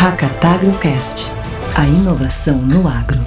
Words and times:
Hackatagrocast, 0.00 1.32
a 1.74 1.84
inovação 1.84 2.56
no 2.58 2.86
agro. 2.86 3.18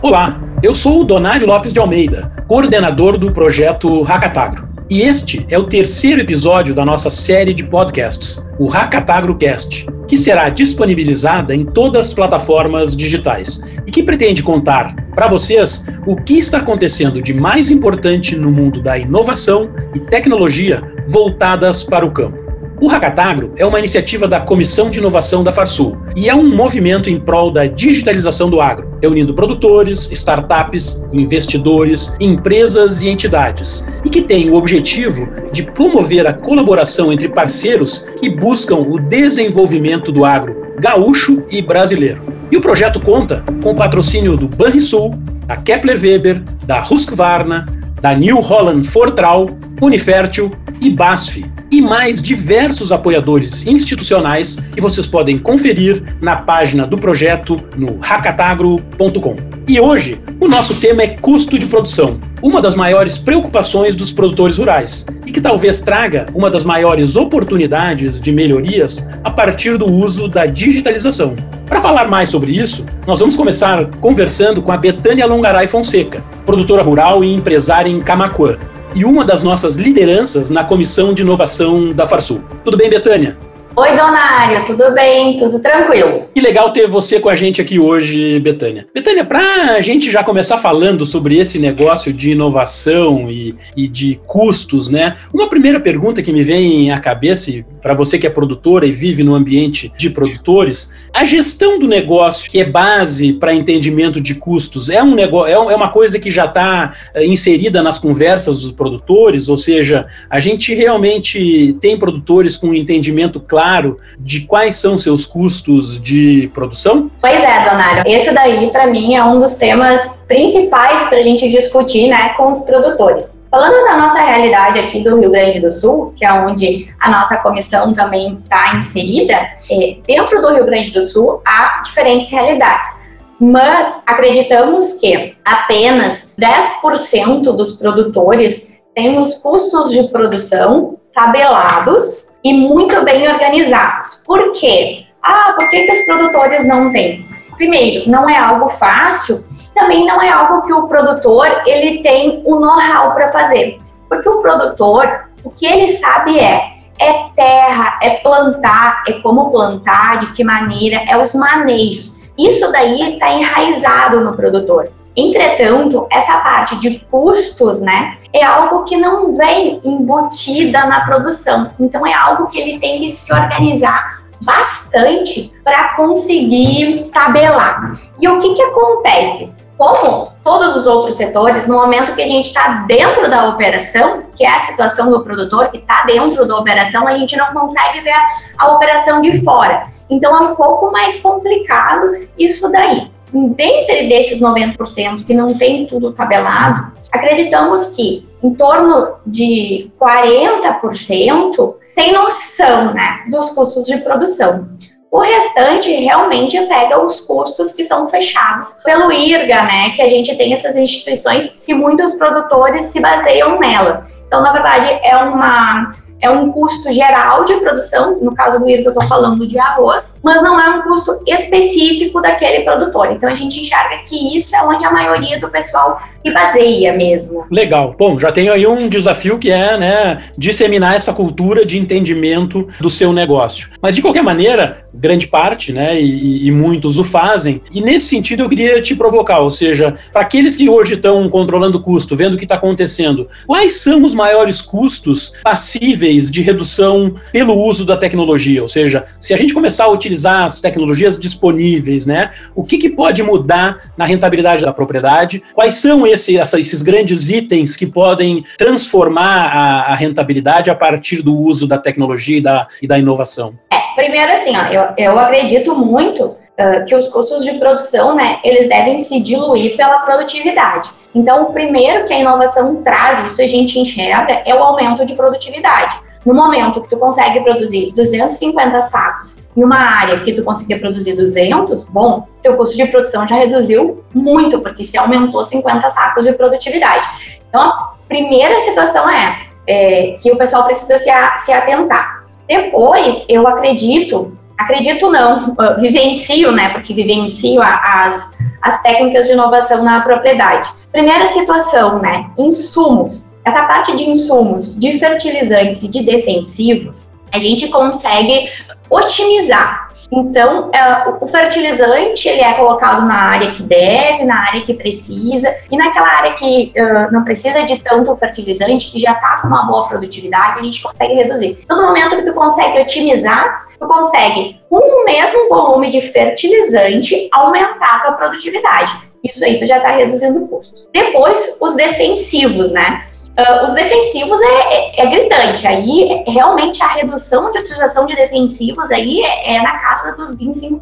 Olá, 0.00 0.40
eu 0.62 0.72
sou 0.72 1.00
o 1.00 1.04
Donário 1.04 1.48
Lopes 1.48 1.72
de 1.72 1.80
Almeida, 1.80 2.30
coordenador 2.46 3.18
do 3.18 3.32
projeto 3.32 4.02
Hackatagro. 4.02 4.68
E 4.88 5.02
este 5.02 5.44
é 5.50 5.58
o 5.58 5.64
terceiro 5.64 6.20
episódio 6.20 6.76
da 6.76 6.84
nossa 6.84 7.10
série 7.10 7.52
de 7.52 7.64
podcasts, 7.64 8.48
o 8.56 8.68
Hackatagrocast, 8.68 9.84
que 10.06 10.16
será 10.16 10.48
disponibilizada 10.48 11.56
em 11.56 11.64
todas 11.64 12.06
as 12.06 12.14
plataformas 12.14 12.96
digitais 12.96 13.60
e 13.84 13.90
que 13.90 14.04
pretende 14.04 14.44
contar 14.44 14.94
para 15.16 15.26
vocês 15.26 15.84
o 16.06 16.14
que 16.14 16.38
está 16.38 16.58
acontecendo 16.58 17.20
de 17.20 17.34
mais 17.34 17.68
importante 17.72 18.36
no 18.36 18.52
mundo 18.52 18.80
da 18.80 18.96
inovação 18.96 19.72
e 19.92 19.98
tecnologia 19.98 20.80
voltadas 21.08 21.82
para 21.82 22.06
o 22.06 22.12
campo. 22.12 22.49
O 22.80 22.86
Hackatagro 22.86 23.52
é 23.58 23.66
uma 23.66 23.78
iniciativa 23.78 24.26
da 24.26 24.40
Comissão 24.40 24.88
de 24.88 25.00
Inovação 25.00 25.44
da 25.44 25.52
Farsul 25.52 25.98
e 26.16 26.30
é 26.30 26.34
um 26.34 26.48
movimento 26.48 27.10
em 27.10 27.20
prol 27.20 27.50
da 27.50 27.66
digitalização 27.66 28.48
do 28.48 28.58
agro, 28.58 28.96
reunindo 29.02 29.34
produtores, 29.34 30.10
startups, 30.10 31.06
investidores, 31.12 32.16
empresas 32.18 33.02
e 33.02 33.10
entidades, 33.10 33.86
e 34.02 34.08
que 34.08 34.22
tem 34.22 34.48
o 34.48 34.54
objetivo 34.54 35.28
de 35.52 35.62
promover 35.64 36.26
a 36.26 36.32
colaboração 36.32 37.12
entre 37.12 37.28
parceiros 37.28 38.06
que 38.18 38.30
buscam 38.30 38.76
o 38.76 38.98
desenvolvimento 38.98 40.10
do 40.10 40.24
agro 40.24 40.56
gaúcho 40.80 41.44
e 41.50 41.60
brasileiro. 41.60 42.22
E 42.50 42.56
o 42.56 42.62
projeto 42.62 42.98
conta 42.98 43.44
com 43.62 43.72
o 43.72 43.76
patrocínio 43.76 44.38
do 44.38 44.48
Banrisul, 44.48 45.14
da 45.46 45.58
Kepler 45.58 46.00
Weber, 46.00 46.42
da 46.64 46.80
Husqvarna, 46.80 47.68
da 48.00 48.14
New 48.14 48.40
Holland 48.40 48.88
Fortral, 48.88 49.50
Unifértil 49.82 50.50
e 50.80 50.88
BASF, 50.88 51.44
e 51.70 51.80
mais 51.80 52.20
diversos 52.20 52.92
apoiadores 52.92 53.66
institucionais 53.66 54.56
que 54.74 54.80
vocês 54.80 55.06
podem 55.06 55.38
conferir 55.38 56.02
na 56.20 56.36
página 56.36 56.86
do 56.86 56.98
projeto 56.98 57.60
no 57.76 57.98
hackatagro.com. 57.98 59.36
E 59.68 59.78
hoje, 59.78 60.20
o 60.40 60.48
nosso 60.48 60.74
tema 60.76 61.02
é 61.02 61.08
custo 61.08 61.58
de 61.58 61.66
produção, 61.66 62.18
uma 62.42 62.60
das 62.60 62.74
maiores 62.74 63.18
preocupações 63.18 63.94
dos 63.94 64.12
produtores 64.12 64.58
rurais 64.58 65.06
e 65.24 65.30
que 65.30 65.40
talvez 65.40 65.80
traga 65.80 66.26
uma 66.34 66.50
das 66.50 66.64
maiores 66.64 67.14
oportunidades 67.14 68.20
de 68.20 68.32
melhorias 68.32 69.08
a 69.22 69.30
partir 69.30 69.76
do 69.78 69.86
uso 69.86 70.26
da 70.26 70.46
digitalização. 70.46 71.36
Para 71.66 71.80
falar 71.80 72.08
mais 72.08 72.30
sobre 72.30 72.50
isso, 72.50 72.84
nós 73.06 73.20
vamos 73.20 73.36
começar 73.36 73.86
conversando 74.00 74.60
com 74.60 74.72
a 74.72 74.76
Betânia 74.76 75.24
Longaray 75.24 75.68
Fonseca, 75.68 76.20
produtora 76.44 76.82
rural 76.82 77.22
e 77.22 77.32
empresária 77.32 77.88
em 77.88 78.00
Camacuã, 78.00 78.58
e 78.94 79.04
uma 79.04 79.24
das 79.24 79.42
nossas 79.42 79.76
lideranças 79.76 80.50
na 80.50 80.64
comissão 80.64 81.14
de 81.14 81.22
inovação 81.22 81.92
da 81.92 82.06
Farsul. 82.06 82.42
Tudo 82.64 82.76
bem, 82.76 82.90
Betânia? 82.90 83.36
Oi, 83.76 83.90
Donário, 83.90 84.64
tudo 84.64 84.92
bem? 84.92 85.36
Tudo 85.38 85.60
tranquilo. 85.60 86.24
Que 86.34 86.40
legal 86.40 86.72
ter 86.72 86.88
você 86.88 87.20
com 87.20 87.28
a 87.28 87.36
gente 87.36 87.62
aqui 87.62 87.78
hoje, 87.78 88.40
Betânia. 88.40 88.86
Betânia, 88.92 89.24
para 89.24 89.76
a 89.76 89.80
gente 89.80 90.10
já 90.10 90.24
começar 90.24 90.58
falando 90.58 91.06
sobre 91.06 91.38
esse 91.38 91.58
negócio 91.58 92.12
de 92.12 92.32
inovação 92.32 93.30
e, 93.30 93.54
e 93.76 93.86
de 93.86 94.20
custos, 94.26 94.88
né? 94.88 95.16
Uma 95.32 95.48
primeira 95.48 95.78
pergunta 95.78 96.20
que 96.20 96.32
me 96.32 96.42
vem 96.42 96.90
à 96.90 96.98
cabeça, 96.98 97.50
para 97.80 97.94
você 97.94 98.18
que 98.18 98.26
é 98.26 98.30
produtora 98.30 98.86
e 98.86 98.92
vive 98.92 99.22
no 99.22 99.34
ambiente 99.34 99.92
de 99.96 100.10
produtores, 100.10 100.92
a 101.12 101.24
gestão 101.24 101.78
do 101.78 101.88
negócio, 101.88 102.50
que 102.50 102.60
é 102.60 102.64
base 102.64 103.32
para 103.32 103.52
entendimento 103.52 104.20
de 104.20 104.34
custos, 104.34 104.88
é 104.88 105.02
um 105.02 105.14
negócio, 105.14 105.48
é, 105.48 105.72
é 105.72 105.76
uma 105.76 105.88
coisa 105.88 106.18
que 106.18 106.30
já 106.30 106.44
está 106.44 106.94
eh, 107.14 107.26
inserida 107.26 107.82
nas 107.82 107.98
conversas 107.98 108.62
dos 108.62 108.72
produtores, 108.72 109.48
ou 109.48 109.56
seja, 109.56 110.06
a 110.28 110.38
gente 110.38 110.74
realmente 110.74 111.76
tem 111.80 111.98
produtores 111.98 112.56
com 112.56 112.68
um 112.68 112.74
entendimento 112.74 113.40
claro 113.40 113.96
de 114.18 114.40
quais 114.42 114.76
são 114.76 114.96
seus 114.96 115.26
custos 115.26 116.00
de 116.00 116.50
produção? 116.54 117.10
Pois 117.20 117.42
é, 117.42 117.70
Donário. 117.70 118.02
Esse 118.06 118.32
daí, 118.32 118.70
para 118.70 118.86
mim, 118.86 119.14
é 119.14 119.24
um 119.24 119.40
dos 119.40 119.54
temas 119.54 120.19
principais 120.30 121.02
para 121.08 121.18
a 121.18 121.22
gente 121.22 121.50
discutir 121.50 122.06
né, 122.06 122.28
com 122.36 122.52
os 122.52 122.60
produtores. 122.60 123.40
Falando 123.50 123.84
da 123.84 123.96
nossa 123.96 124.20
realidade 124.20 124.78
aqui 124.78 125.02
do 125.02 125.18
Rio 125.18 125.32
Grande 125.32 125.58
do 125.58 125.72
Sul, 125.72 126.14
que 126.16 126.24
é 126.24 126.32
onde 126.32 126.88
a 127.00 127.10
nossa 127.10 127.36
comissão 127.38 127.92
também 127.92 128.40
está 128.40 128.76
inserida, 128.76 129.34
é, 129.34 129.96
dentro 130.06 130.40
do 130.40 130.54
Rio 130.54 130.64
Grande 130.64 130.92
do 130.92 131.04
Sul 131.04 131.42
há 131.44 131.82
diferentes 131.84 132.30
realidades. 132.30 133.00
Mas 133.40 134.04
acreditamos 134.06 134.92
que 135.00 135.34
apenas 135.44 136.32
10% 136.40 137.42
dos 137.56 137.74
produtores 137.74 138.78
têm 138.94 139.18
os 139.18 139.34
custos 139.34 139.90
de 139.90 140.04
produção 140.10 140.96
tabelados 141.12 142.28
e 142.44 142.52
muito 142.52 143.02
bem 143.02 143.28
organizados. 143.28 144.22
Por 144.24 144.52
quê? 144.52 145.06
Ah, 145.24 145.54
por 145.58 145.68
que, 145.70 145.82
que 145.82 145.92
os 145.92 146.02
produtores 146.02 146.64
não 146.68 146.92
têm? 146.92 147.26
Primeiro, 147.56 148.08
não 148.08 148.30
é 148.30 148.38
algo 148.38 148.68
fácil 148.68 149.44
também 149.80 150.06
não 150.06 150.20
é 150.22 150.28
algo 150.28 150.62
que 150.62 150.72
o 150.72 150.86
produtor 150.86 151.46
ele 151.66 152.02
tem 152.02 152.42
o 152.44 152.60
know-how 152.60 153.12
para 153.14 153.32
fazer. 153.32 153.78
Porque 154.08 154.28
o 154.28 154.40
produtor, 154.40 155.28
o 155.42 155.50
que 155.50 155.66
ele 155.66 155.88
sabe 155.88 156.38
é 156.38 156.80
é 157.00 157.30
terra, 157.34 157.98
é 158.02 158.18
plantar, 158.18 159.02
é 159.08 159.14
como 159.20 159.50
plantar, 159.50 160.18
de 160.18 160.26
que 160.32 160.44
maneira, 160.44 161.02
é 161.08 161.16
os 161.16 161.34
manejos. 161.34 162.20
Isso 162.38 162.70
daí 162.70 163.14
está 163.14 163.32
enraizado 163.32 164.20
no 164.20 164.34
produtor. 164.34 164.90
Entretanto, 165.16 166.06
essa 166.12 166.38
parte 166.40 166.76
de 166.76 166.98
custos, 167.10 167.80
né, 167.80 168.16
é 168.32 168.44
algo 168.44 168.84
que 168.84 168.96
não 168.96 169.34
vem 169.34 169.80
embutida 169.82 170.84
na 170.86 171.04
produção. 171.04 171.70
Então, 171.80 172.06
é 172.06 172.12
algo 172.12 172.46
que 172.48 172.60
ele 172.60 172.78
tem 172.78 173.00
que 173.00 173.10
se 173.10 173.32
organizar 173.32 174.20
bastante 174.42 175.52
para 175.64 175.96
conseguir 175.96 177.10
tabelar. 177.12 177.98
E 178.20 178.28
o 178.28 178.38
que, 178.38 178.54
que 178.54 178.62
acontece? 178.62 179.54
Como 179.80 180.30
todos 180.44 180.76
os 180.76 180.86
outros 180.86 181.16
setores, 181.16 181.66
no 181.66 181.78
momento 181.78 182.14
que 182.14 182.20
a 182.20 182.26
gente 182.26 182.44
está 182.44 182.84
dentro 182.86 183.30
da 183.30 183.48
operação, 183.48 184.24
que 184.36 184.44
é 184.44 184.54
a 184.54 184.60
situação 184.60 185.10
do 185.10 185.24
produtor 185.24 185.70
que 185.70 185.78
está 185.78 186.04
dentro 186.04 186.44
da 186.44 186.58
operação, 186.58 187.08
a 187.08 187.16
gente 187.16 187.34
não 187.34 187.46
consegue 187.54 188.00
ver 188.00 188.12
a, 188.12 188.22
a 188.58 188.72
operação 188.72 189.22
de 189.22 189.42
fora. 189.42 189.86
Então 190.10 190.36
é 190.36 190.48
um 190.48 190.54
pouco 190.54 190.92
mais 190.92 191.16
complicado 191.22 192.14
isso 192.38 192.68
daí. 192.68 193.10
Dentre 193.32 194.06
desses 194.06 194.38
90% 194.38 195.24
que 195.24 195.32
não 195.32 195.56
tem 195.56 195.86
tudo 195.86 196.12
tabelado, 196.12 196.92
acreditamos 197.10 197.96
que 197.96 198.28
em 198.42 198.52
torno 198.54 199.14
de 199.26 199.90
40% 199.98 201.74
tem 201.94 202.12
noção 202.12 202.92
né, 202.92 203.24
dos 203.30 203.48
custos 203.52 203.86
de 203.86 203.96
produção. 203.96 204.68
O 205.10 205.18
restante 205.18 205.90
realmente 205.92 206.60
pega 206.66 207.02
os 207.02 207.20
custos 207.20 207.72
que 207.72 207.82
são 207.82 208.08
fechados 208.08 208.76
pelo 208.84 209.10
IRGA, 209.10 209.62
né? 209.62 209.90
Que 209.90 210.02
a 210.02 210.08
gente 210.08 210.36
tem 210.36 210.52
essas 210.52 210.76
instituições 210.76 211.48
que 211.66 211.74
muitos 211.74 212.14
produtores 212.14 212.84
se 212.84 213.00
baseiam 213.00 213.58
nela. 213.58 214.04
Então, 214.26 214.40
na 214.40 214.52
verdade, 214.52 215.00
é 215.02 215.16
uma 215.16 215.88
é 216.20 216.30
um 216.30 216.52
custo 216.52 216.92
geral 216.92 217.44
de 217.44 217.54
produção, 217.54 218.18
no 218.20 218.34
caso 218.34 218.60
do 218.60 218.68
IRGA 218.68 218.88
eu 218.88 218.92
estou 218.92 219.04
falando 219.04 219.46
de 219.46 219.58
arroz, 219.58 220.18
mas 220.22 220.42
não 220.42 220.60
é 220.60 220.70
um 220.70 220.82
custo 220.82 221.20
específico 221.26 222.20
daquele 222.20 222.62
produtor. 222.64 223.10
Então 223.12 223.28
a 223.28 223.34
gente 223.34 223.60
enxerga 223.60 223.98
que 224.06 224.36
isso 224.36 224.54
é 224.54 224.62
onde 224.62 224.84
a 224.84 224.92
maioria 224.92 225.40
do 225.40 225.48
pessoal 225.48 226.00
se 226.24 226.32
baseia 226.32 226.92
mesmo. 226.92 227.46
Legal. 227.50 227.94
Bom, 227.98 228.18
já 228.18 228.30
tenho 228.30 228.52
aí 228.52 228.66
um 228.66 228.88
desafio 228.88 229.38
que 229.38 229.50
é 229.50 229.78
né, 229.78 230.22
disseminar 230.36 230.94
essa 230.94 231.12
cultura 231.12 231.64
de 231.64 231.78
entendimento 231.78 232.68
do 232.80 232.90
seu 232.90 233.12
negócio. 233.12 233.70
Mas 233.80 233.94
de 233.94 234.02
qualquer 234.02 234.22
maneira, 234.22 234.84
grande 234.92 235.26
parte, 235.26 235.72
né, 235.72 236.00
e, 236.00 236.46
e 236.46 236.50
muitos 236.50 236.98
o 236.98 237.04
fazem. 237.04 237.62
E 237.72 237.80
nesse 237.80 238.06
sentido 238.06 238.42
eu 238.42 238.48
queria 238.48 238.82
te 238.82 238.94
provocar, 238.94 239.38
ou 239.38 239.50
seja, 239.50 239.96
para 240.12 240.22
aqueles 240.22 240.56
que 240.56 240.68
hoje 240.68 240.94
estão 240.94 241.28
controlando 241.28 241.78
o 241.78 241.82
custo, 241.82 242.14
vendo 242.14 242.34
o 242.34 242.36
que 242.36 242.44
está 242.44 242.56
acontecendo, 242.56 243.28
quais 243.46 243.76
são 243.76 244.02
os 244.04 244.14
maiores 244.14 244.60
custos 244.60 245.32
passíveis 245.42 246.09
de 246.10 246.42
redução 246.42 247.14
pelo 247.32 247.54
uso 247.54 247.84
da 247.84 247.96
tecnologia, 247.96 248.62
ou 248.62 248.68
seja, 248.68 249.04
se 249.18 249.34
a 249.34 249.36
gente 249.36 249.54
começar 249.54 249.84
a 249.84 249.88
utilizar 249.88 250.44
as 250.44 250.60
tecnologias 250.60 251.18
disponíveis, 251.18 252.06
né, 252.06 252.30
o 252.54 252.64
que, 252.64 252.78
que 252.78 252.90
pode 252.90 253.22
mudar 253.22 253.92
na 253.96 254.04
rentabilidade 254.04 254.64
da 254.64 254.72
propriedade? 254.72 255.42
Quais 255.54 255.74
são 255.74 256.06
esse, 256.06 256.36
essa, 256.36 256.58
esses 256.58 256.82
grandes 256.82 257.28
itens 257.28 257.76
que 257.76 257.86
podem 257.86 258.44
transformar 258.58 259.50
a, 259.52 259.92
a, 259.92 259.94
rentabilidade 259.94 260.70
a 260.70 260.74
partir 260.74 261.22
do 261.22 261.38
uso 261.38 261.66
da 261.66 261.78
tecnologia 261.78 262.38
e 262.38 262.40
da, 262.40 262.66
e 262.82 262.86
da 262.86 262.98
inovação? 262.98 263.54
É, 263.72 263.94
primeiro 263.94 264.32
assim, 264.32 264.56
ó, 264.56 264.64
eu, 264.72 264.94
eu 264.96 265.18
acredito 265.18 265.74
muito 265.76 266.39
Que 266.86 266.94
os 266.94 267.08
custos 267.08 267.44
de 267.44 267.54
produção, 267.54 268.14
né, 268.14 268.38
eles 268.44 268.68
devem 268.68 268.96
se 268.96 269.20
diluir 269.20 269.76
pela 269.76 270.00
produtividade. 270.00 270.90
Então, 271.14 271.42
o 271.42 271.52
primeiro 271.52 272.04
que 272.04 272.12
a 272.12 272.18
inovação 272.18 272.76
traz, 272.82 273.26
isso 273.26 273.42
a 273.42 273.46
gente 273.46 273.78
enxerga, 273.78 274.42
é 274.44 274.54
o 274.54 274.62
aumento 274.62 275.04
de 275.04 275.14
produtividade. 275.14 275.96
No 276.24 276.34
momento 276.34 276.82
que 276.82 276.90
tu 276.90 276.98
consegue 276.98 277.40
produzir 277.40 277.92
250 277.94 278.80
sacos 278.82 279.42
em 279.56 279.64
uma 279.64 279.78
área 279.78 280.20
que 280.20 280.34
tu 280.34 280.44
conseguia 280.44 280.78
produzir 280.78 281.14
200, 281.14 281.84
bom, 281.84 282.26
teu 282.42 282.56
custo 282.56 282.76
de 282.76 282.86
produção 282.86 283.26
já 283.26 283.36
reduziu 283.36 284.04
muito, 284.14 284.60
porque 284.60 284.84
se 284.84 284.98
aumentou 284.98 285.42
50 285.42 285.88
sacos 285.88 286.24
de 286.26 286.32
produtividade. 286.34 287.08
Então, 287.48 287.62
a 287.62 287.94
primeira 288.06 288.60
situação 288.60 289.08
é 289.08 289.28
essa, 289.28 289.54
é, 289.66 290.16
que 290.20 290.30
o 290.30 290.36
pessoal 290.36 290.64
precisa 290.64 290.98
se, 290.98 291.08
a, 291.08 291.36
se 291.38 291.52
atentar. 291.52 292.26
Depois, 292.46 293.24
eu 293.28 293.46
acredito 293.48 294.32
acredito 294.60 295.10
não, 295.10 295.56
vivencio, 295.78 296.52
né? 296.52 296.70
Porque 296.70 296.94
vivencio 296.94 297.60
as, 297.62 298.38
as 298.62 298.82
técnicas 298.82 299.26
de 299.26 299.32
inovação 299.32 299.82
na 299.82 300.00
propriedade. 300.00 300.68
Primeira 300.92 301.26
situação, 301.26 301.98
né? 301.98 302.30
Insumos. 302.38 303.30
Essa 303.44 303.64
parte 303.64 303.96
de 303.96 304.04
insumos, 304.04 304.78
de 304.78 304.98
fertilizantes 304.98 305.82
e 305.82 305.88
de 305.88 306.02
defensivos, 306.02 307.12
a 307.32 307.38
gente 307.38 307.68
consegue 307.68 308.50
otimizar 308.90 309.89
então, 310.12 310.70
é, 310.74 311.08
o 311.20 311.26
fertilizante 311.26 312.28
ele 312.28 312.40
é 312.40 312.54
colocado 312.54 313.06
na 313.06 313.14
área 313.14 313.52
que 313.52 313.62
deve, 313.62 314.24
na 314.24 314.48
área 314.48 314.60
que 314.62 314.74
precisa, 314.74 315.54
e 315.70 315.76
naquela 315.76 316.08
área 316.08 316.32
que 316.34 316.72
uh, 316.76 317.12
não 317.12 317.22
precisa 317.22 317.62
de 317.62 317.78
tanto 317.78 318.14
fertilizante, 318.16 318.90
que 318.90 318.98
já 318.98 319.12
está 319.12 319.38
com 319.40 319.48
uma 319.48 319.66
boa 319.66 319.86
produtividade, 319.86 320.58
a 320.58 320.62
gente 320.62 320.82
consegue 320.82 321.14
reduzir. 321.14 321.64
No 321.68 321.82
momento 321.82 322.16
que 322.16 322.22
tu 322.22 322.32
consegue 322.32 322.80
otimizar, 322.80 323.66
tu 323.78 323.86
consegue, 323.86 324.60
com 324.68 324.78
o 324.78 325.04
mesmo 325.04 325.48
volume 325.48 325.90
de 325.90 326.00
fertilizante, 326.00 327.28
aumentar 327.32 327.96
a 327.96 328.00
tua 328.00 328.12
produtividade. 328.12 328.92
Isso 329.22 329.44
aí 329.44 329.58
tu 329.58 329.66
já 329.66 329.76
está 329.76 329.90
reduzindo 329.90 330.46
custos. 330.48 330.88
Depois, 330.92 331.58
os 331.60 331.76
defensivos, 331.76 332.72
né? 332.72 333.04
Uh, 333.38 333.64
os 333.64 333.72
defensivos 333.72 334.40
é, 334.40 334.46
é, 334.46 335.02
é, 335.02 335.06
gritante. 335.06 335.66
Aí, 335.66 336.24
realmente, 336.26 336.82
a 336.82 336.88
redução 336.88 337.50
de 337.50 337.58
utilização 337.60 338.04
de 338.04 338.14
defensivos 338.14 338.90
aí 338.90 339.22
é, 339.22 339.56
é 339.56 339.62
na 339.62 339.78
casa 339.78 340.16
dos 340.16 340.36
25%. 340.36 340.80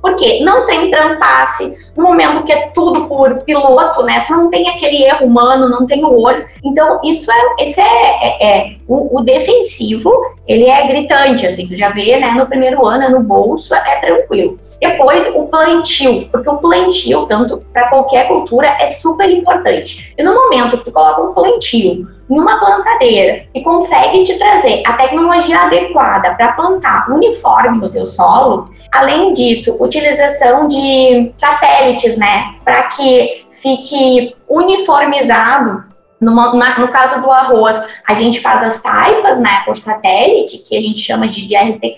Por 0.00 0.14
quê? 0.16 0.40
Não 0.42 0.64
tem 0.66 0.90
transpasse, 0.90 1.76
no 2.00 2.08
momento 2.08 2.42
que 2.44 2.52
é 2.52 2.68
tudo 2.68 3.06
por 3.06 3.42
piloto, 3.42 4.02
né? 4.02 4.24
Tu 4.26 4.32
não 4.32 4.50
tem 4.50 4.68
aquele 4.68 5.04
erro 5.04 5.26
humano, 5.26 5.68
não 5.68 5.86
tem 5.86 6.02
o 6.02 6.20
olho. 6.20 6.46
Então, 6.64 6.98
isso 7.04 7.30
é, 7.30 7.62
esse 7.62 7.80
é, 7.80 7.84
é, 7.84 8.48
é 8.48 8.76
o, 8.88 9.18
o, 9.18 9.22
defensivo, 9.22 10.10
ele 10.48 10.64
é 10.64 10.86
gritante, 10.86 11.46
assim, 11.46 11.68
tu 11.68 11.76
já 11.76 11.90
vê, 11.90 12.18
né? 12.18 12.30
No 12.32 12.46
primeiro 12.46 12.84
ano, 12.86 13.04
é 13.04 13.08
no 13.10 13.20
bolso, 13.20 13.74
é, 13.74 13.96
tranquilo. 13.96 14.58
Depois, 14.80 15.30
o 15.36 15.46
plantio, 15.46 16.28
porque 16.32 16.48
o 16.48 16.56
plantio, 16.56 17.26
tanto 17.26 17.58
para 17.72 17.88
qualquer 17.90 18.26
cultura, 18.28 18.66
é 18.80 18.86
super 18.86 19.28
importante. 19.28 20.14
E 20.16 20.22
no 20.22 20.34
momento 20.34 20.78
que 20.78 20.86
tu 20.86 20.92
coloca 20.92 21.20
um 21.20 21.34
plantio 21.34 22.08
em 22.30 22.38
uma 22.38 22.60
plantadeira 22.60 23.44
e 23.52 23.62
consegue 23.62 24.22
te 24.22 24.38
trazer 24.38 24.82
a 24.86 24.92
tecnologia 24.92 25.62
adequada 25.62 26.34
para 26.34 26.52
plantar 26.52 27.10
uniforme 27.10 27.78
no 27.78 27.90
teu 27.90 28.06
solo, 28.06 28.70
além 28.92 29.32
disso, 29.32 29.76
utilização 29.80 30.66
de 30.66 31.32
satélites, 31.36 32.16
né, 32.16 32.54
para 32.64 32.84
que 32.84 33.46
fique 33.50 34.34
uniformizado 34.48 35.90
no, 36.20 36.34
na, 36.34 36.78
no, 36.78 36.88
caso 36.88 37.20
do 37.22 37.30
arroz, 37.30 37.82
a 38.06 38.12
gente 38.12 38.40
faz 38.40 38.62
as 38.62 38.82
taipas, 38.82 39.40
né, 39.40 39.62
por 39.64 39.74
satélite, 39.74 40.58
que 40.58 40.76
a 40.76 40.80
gente 40.80 41.00
chama 41.00 41.26
de, 41.26 41.46
de 41.46 41.56
RTK, 41.56 41.96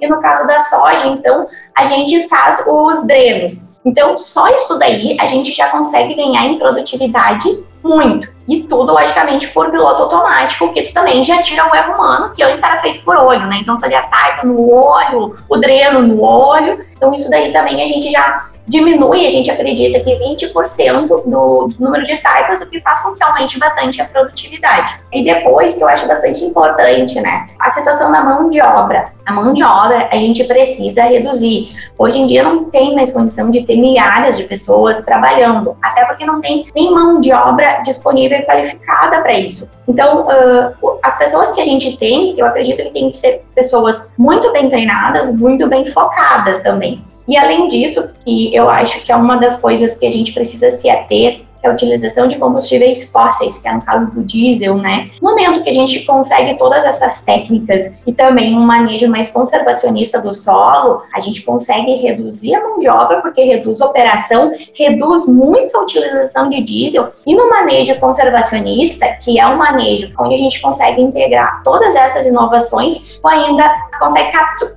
e 0.00 0.08
no 0.08 0.20
caso 0.20 0.44
da 0.46 0.58
soja, 0.58 1.06
então, 1.06 1.46
a 1.76 1.84
gente 1.84 2.28
faz 2.28 2.64
os 2.66 3.06
drenos. 3.06 3.69
Então, 3.84 4.18
só 4.18 4.48
isso 4.48 4.78
daí 4.78 5.16
a 5.18 5.26
gente 5.26 5.52
já 5.52 5.68
consegue 5.70 6.14
ganhar 6.14 6.46
em 6.46 6.58
produtividade 6.58 7.64
muito. 7.82 8.28
E 8.46 8.62
tudo, 8.64 8.92
logicamente, 8.92 9.48
por 9.48 9.70
piloto 9.70 10.02
automático, 10.02 10.72
que 10.72 10.82
tu 10.82 10.92
também 10.92 11.22
já 11.22 11.40
tira 11.40 11.70
o 11.70 11.74
erro 11.74 11.94
humano, 11.94 12.32
que 12.34 12.42
antes 12.42 12.62
era 12.62 12.76
feito 12.76 13.02
por 13.04 13.16
olho, 13.16 13.46
né? 13.46 13.58
Então, 13.60 13.80
fazia 13.80 14.02
taipa 14.02 14.46
no 14.46 14.70
olho, 14.70 15.36
o 15.48 15.56
dreno 15.56 16.02
no 16.02 16.22
olho. 16.22 16.84
Então, 16.94 17.12
isso 17.14 17.30
daí 17.30 17.52
também 17.52 17.82
a 17.82 17.86
gente 17.86 18.10
já 18.10 18.46
diminui, 18.70 19.26
a 19.26 19.28
gente 19.28 19.50
acredita 19.50 19.98
que 19.98 20.16
20% 20.16 21.06
do, 21.06 21.22
do 21.26 21.74
número 21.78 22.04
de 22.04 22.16
taipas, 22.18 22.60
o 22.60 22.66
que 22.66 22.80
faz 22.80 23.00
com 23.00 23.14
que 23.14 23.22
aumente 23.22 23.58
bastante 23.58 24.00
a 24.00 24.04
produtividade. 24.04 25.00
E 25.12 25.24
depois, 25.24 25.74
que 25.74 25.82
eu 25.82 25.88
acho 25.88 26.06
bastante 26.06 26.44
importante, 26.44 27.20
né, 27.20 27.48
a 27.58 27.68
situação 27.70 28.12
da 28.12 28.22
mão 28.22 28.48
de 28.48 28.62
obra. 28.62 29.12
A 29.26 29.32
mão 29.32 29.52
de 29.52 29.62
obra 29.62 30.08
a 30.10 30.16
gente 30.16 30.44
precisa 30.44 31.02
reduzir. 31.02 31.72
Hoje 31.98 32.18
em 32.18 32.26
dia 32.26 32.44
não 32.44 32.64
tem 32.64 32.94
mais 32.94 33.12
condição 33.12 33.50
de 33.50 33.62
ter 33.62 33.76
milhares 33.76 34.36
de 34.36 34.44
pessoas 34.44 35.00
trabalhando, 35.02 35.76
até 35.82 36.04
porque 36.04 36.24
não 36.24 36.40
tem 36.40 36.66
nem 36.74 36.94
mão 36.94 37.20
de 37.20 37.32
obra 37.32 37.82
disponível 37.84 38.38
e 38.38 38.42
qualificada 38.42 39.20
para 39.20 39.32
isso. 39.32 39.68
Então, 39.88 40.26
uh, 40.26 40.98
as 41.02 41.18
pessoas 41.18 41.50
que 41.50 41.60
a 41.60 41.64
gente 41.64 41.96
tem, 41.96 42.38
eu 42.38 42.46
acredito 42.46 42.82
que 42.84 42.90
tem 42.90 43.10
que 43.10 43.16
ser 43.16 43.44
pessoas 43.54 44.14
muito 44.16 44.52
bem 44.52 44.70
treinadas, 44.70 45.36
muito 45.36 45.66
bem 45.66 45.84
focadas 45.86 46.60
também. 46.60 47.02
E 47.30 47.36
além 47.36 47.68
disso, 47.68 48.10
que 48.24 48.52
eu 48.52 48.68
acho 48.68 49.04
que 49.04 49.12
é 49.12 49.14
uma 49.14 49.36
das 49.36 49.56
coisas 49.56 49.96
que 49.96 50.04
a 50.04 50.10
gente 50.10 50.32
precisa 50.32 50.68
se 50.68 50.90
ater 50.90 51.42
que 51.60 51.66
é 51.66 51.70
a 51.70 51.72
utilização 51.72 52.26
de 52.26 52.36
combustíveis 52.36 53.10
fósseis, 53.10 53.58
que 53.58 53.68
é 53.68 53.72
no 53.72 53.82
caso 53.82 54.06
do 54.06 54.24
diesel, 54.24 54.76
né? 54.76 55.10
No 55.20 55.30
momento 55.30 55.62
que 55.62 55.70
a 55.70 55.72
gente 55.72 56.04
consegue 56.04 56.54
todas 56.56 56.84
essas 56.84 57.20
técnicas 57.20 57.98
e 58.06 58.12
também 58.12 58.56
um 58.56 58.62
manejo 58.62 59.08
mais 59.08 59.30
conservacionista 59.30 60.20
do 60.20 60.32
solo, 60.34 61.02
a 61.14 61.20
gente 61.20 61.42
consegue 61.42 61.94
reduzir 61.96 62.54
a 62.54 62.62
mão 62.62 62.78
de 62.78 62.88
obra, 62.88 63.20
porque 63.20 63.42
reduz 63.42 63.80
a 63.80 63.86
operação, 63.86 64.52
reduz 64.74 65.26
muito 65.26 65.76
a 65.76 65.82
utilização 65.82 66.48
de 66.48 66.62
diesel, 66.62 67.08
e 67.26 67.34
no 67.34 67.48
manejo 67.48 67.98
conservacionista, 68.00 69.06
que 69.22 69.38
é 69.38 69.46
um 69.46 69.56
manejo 69.56 70.12
onde 70.18 70.34
a 70.34 70.38
gente 70.38 70.60
consegue 70.60 71.00
integrar 71.00 71.62
todas 71.62 71.94
essas 71.94 72.26
inovações, 72.26 73.18
ainda 73.24 73.72
consegue 73.98 74.32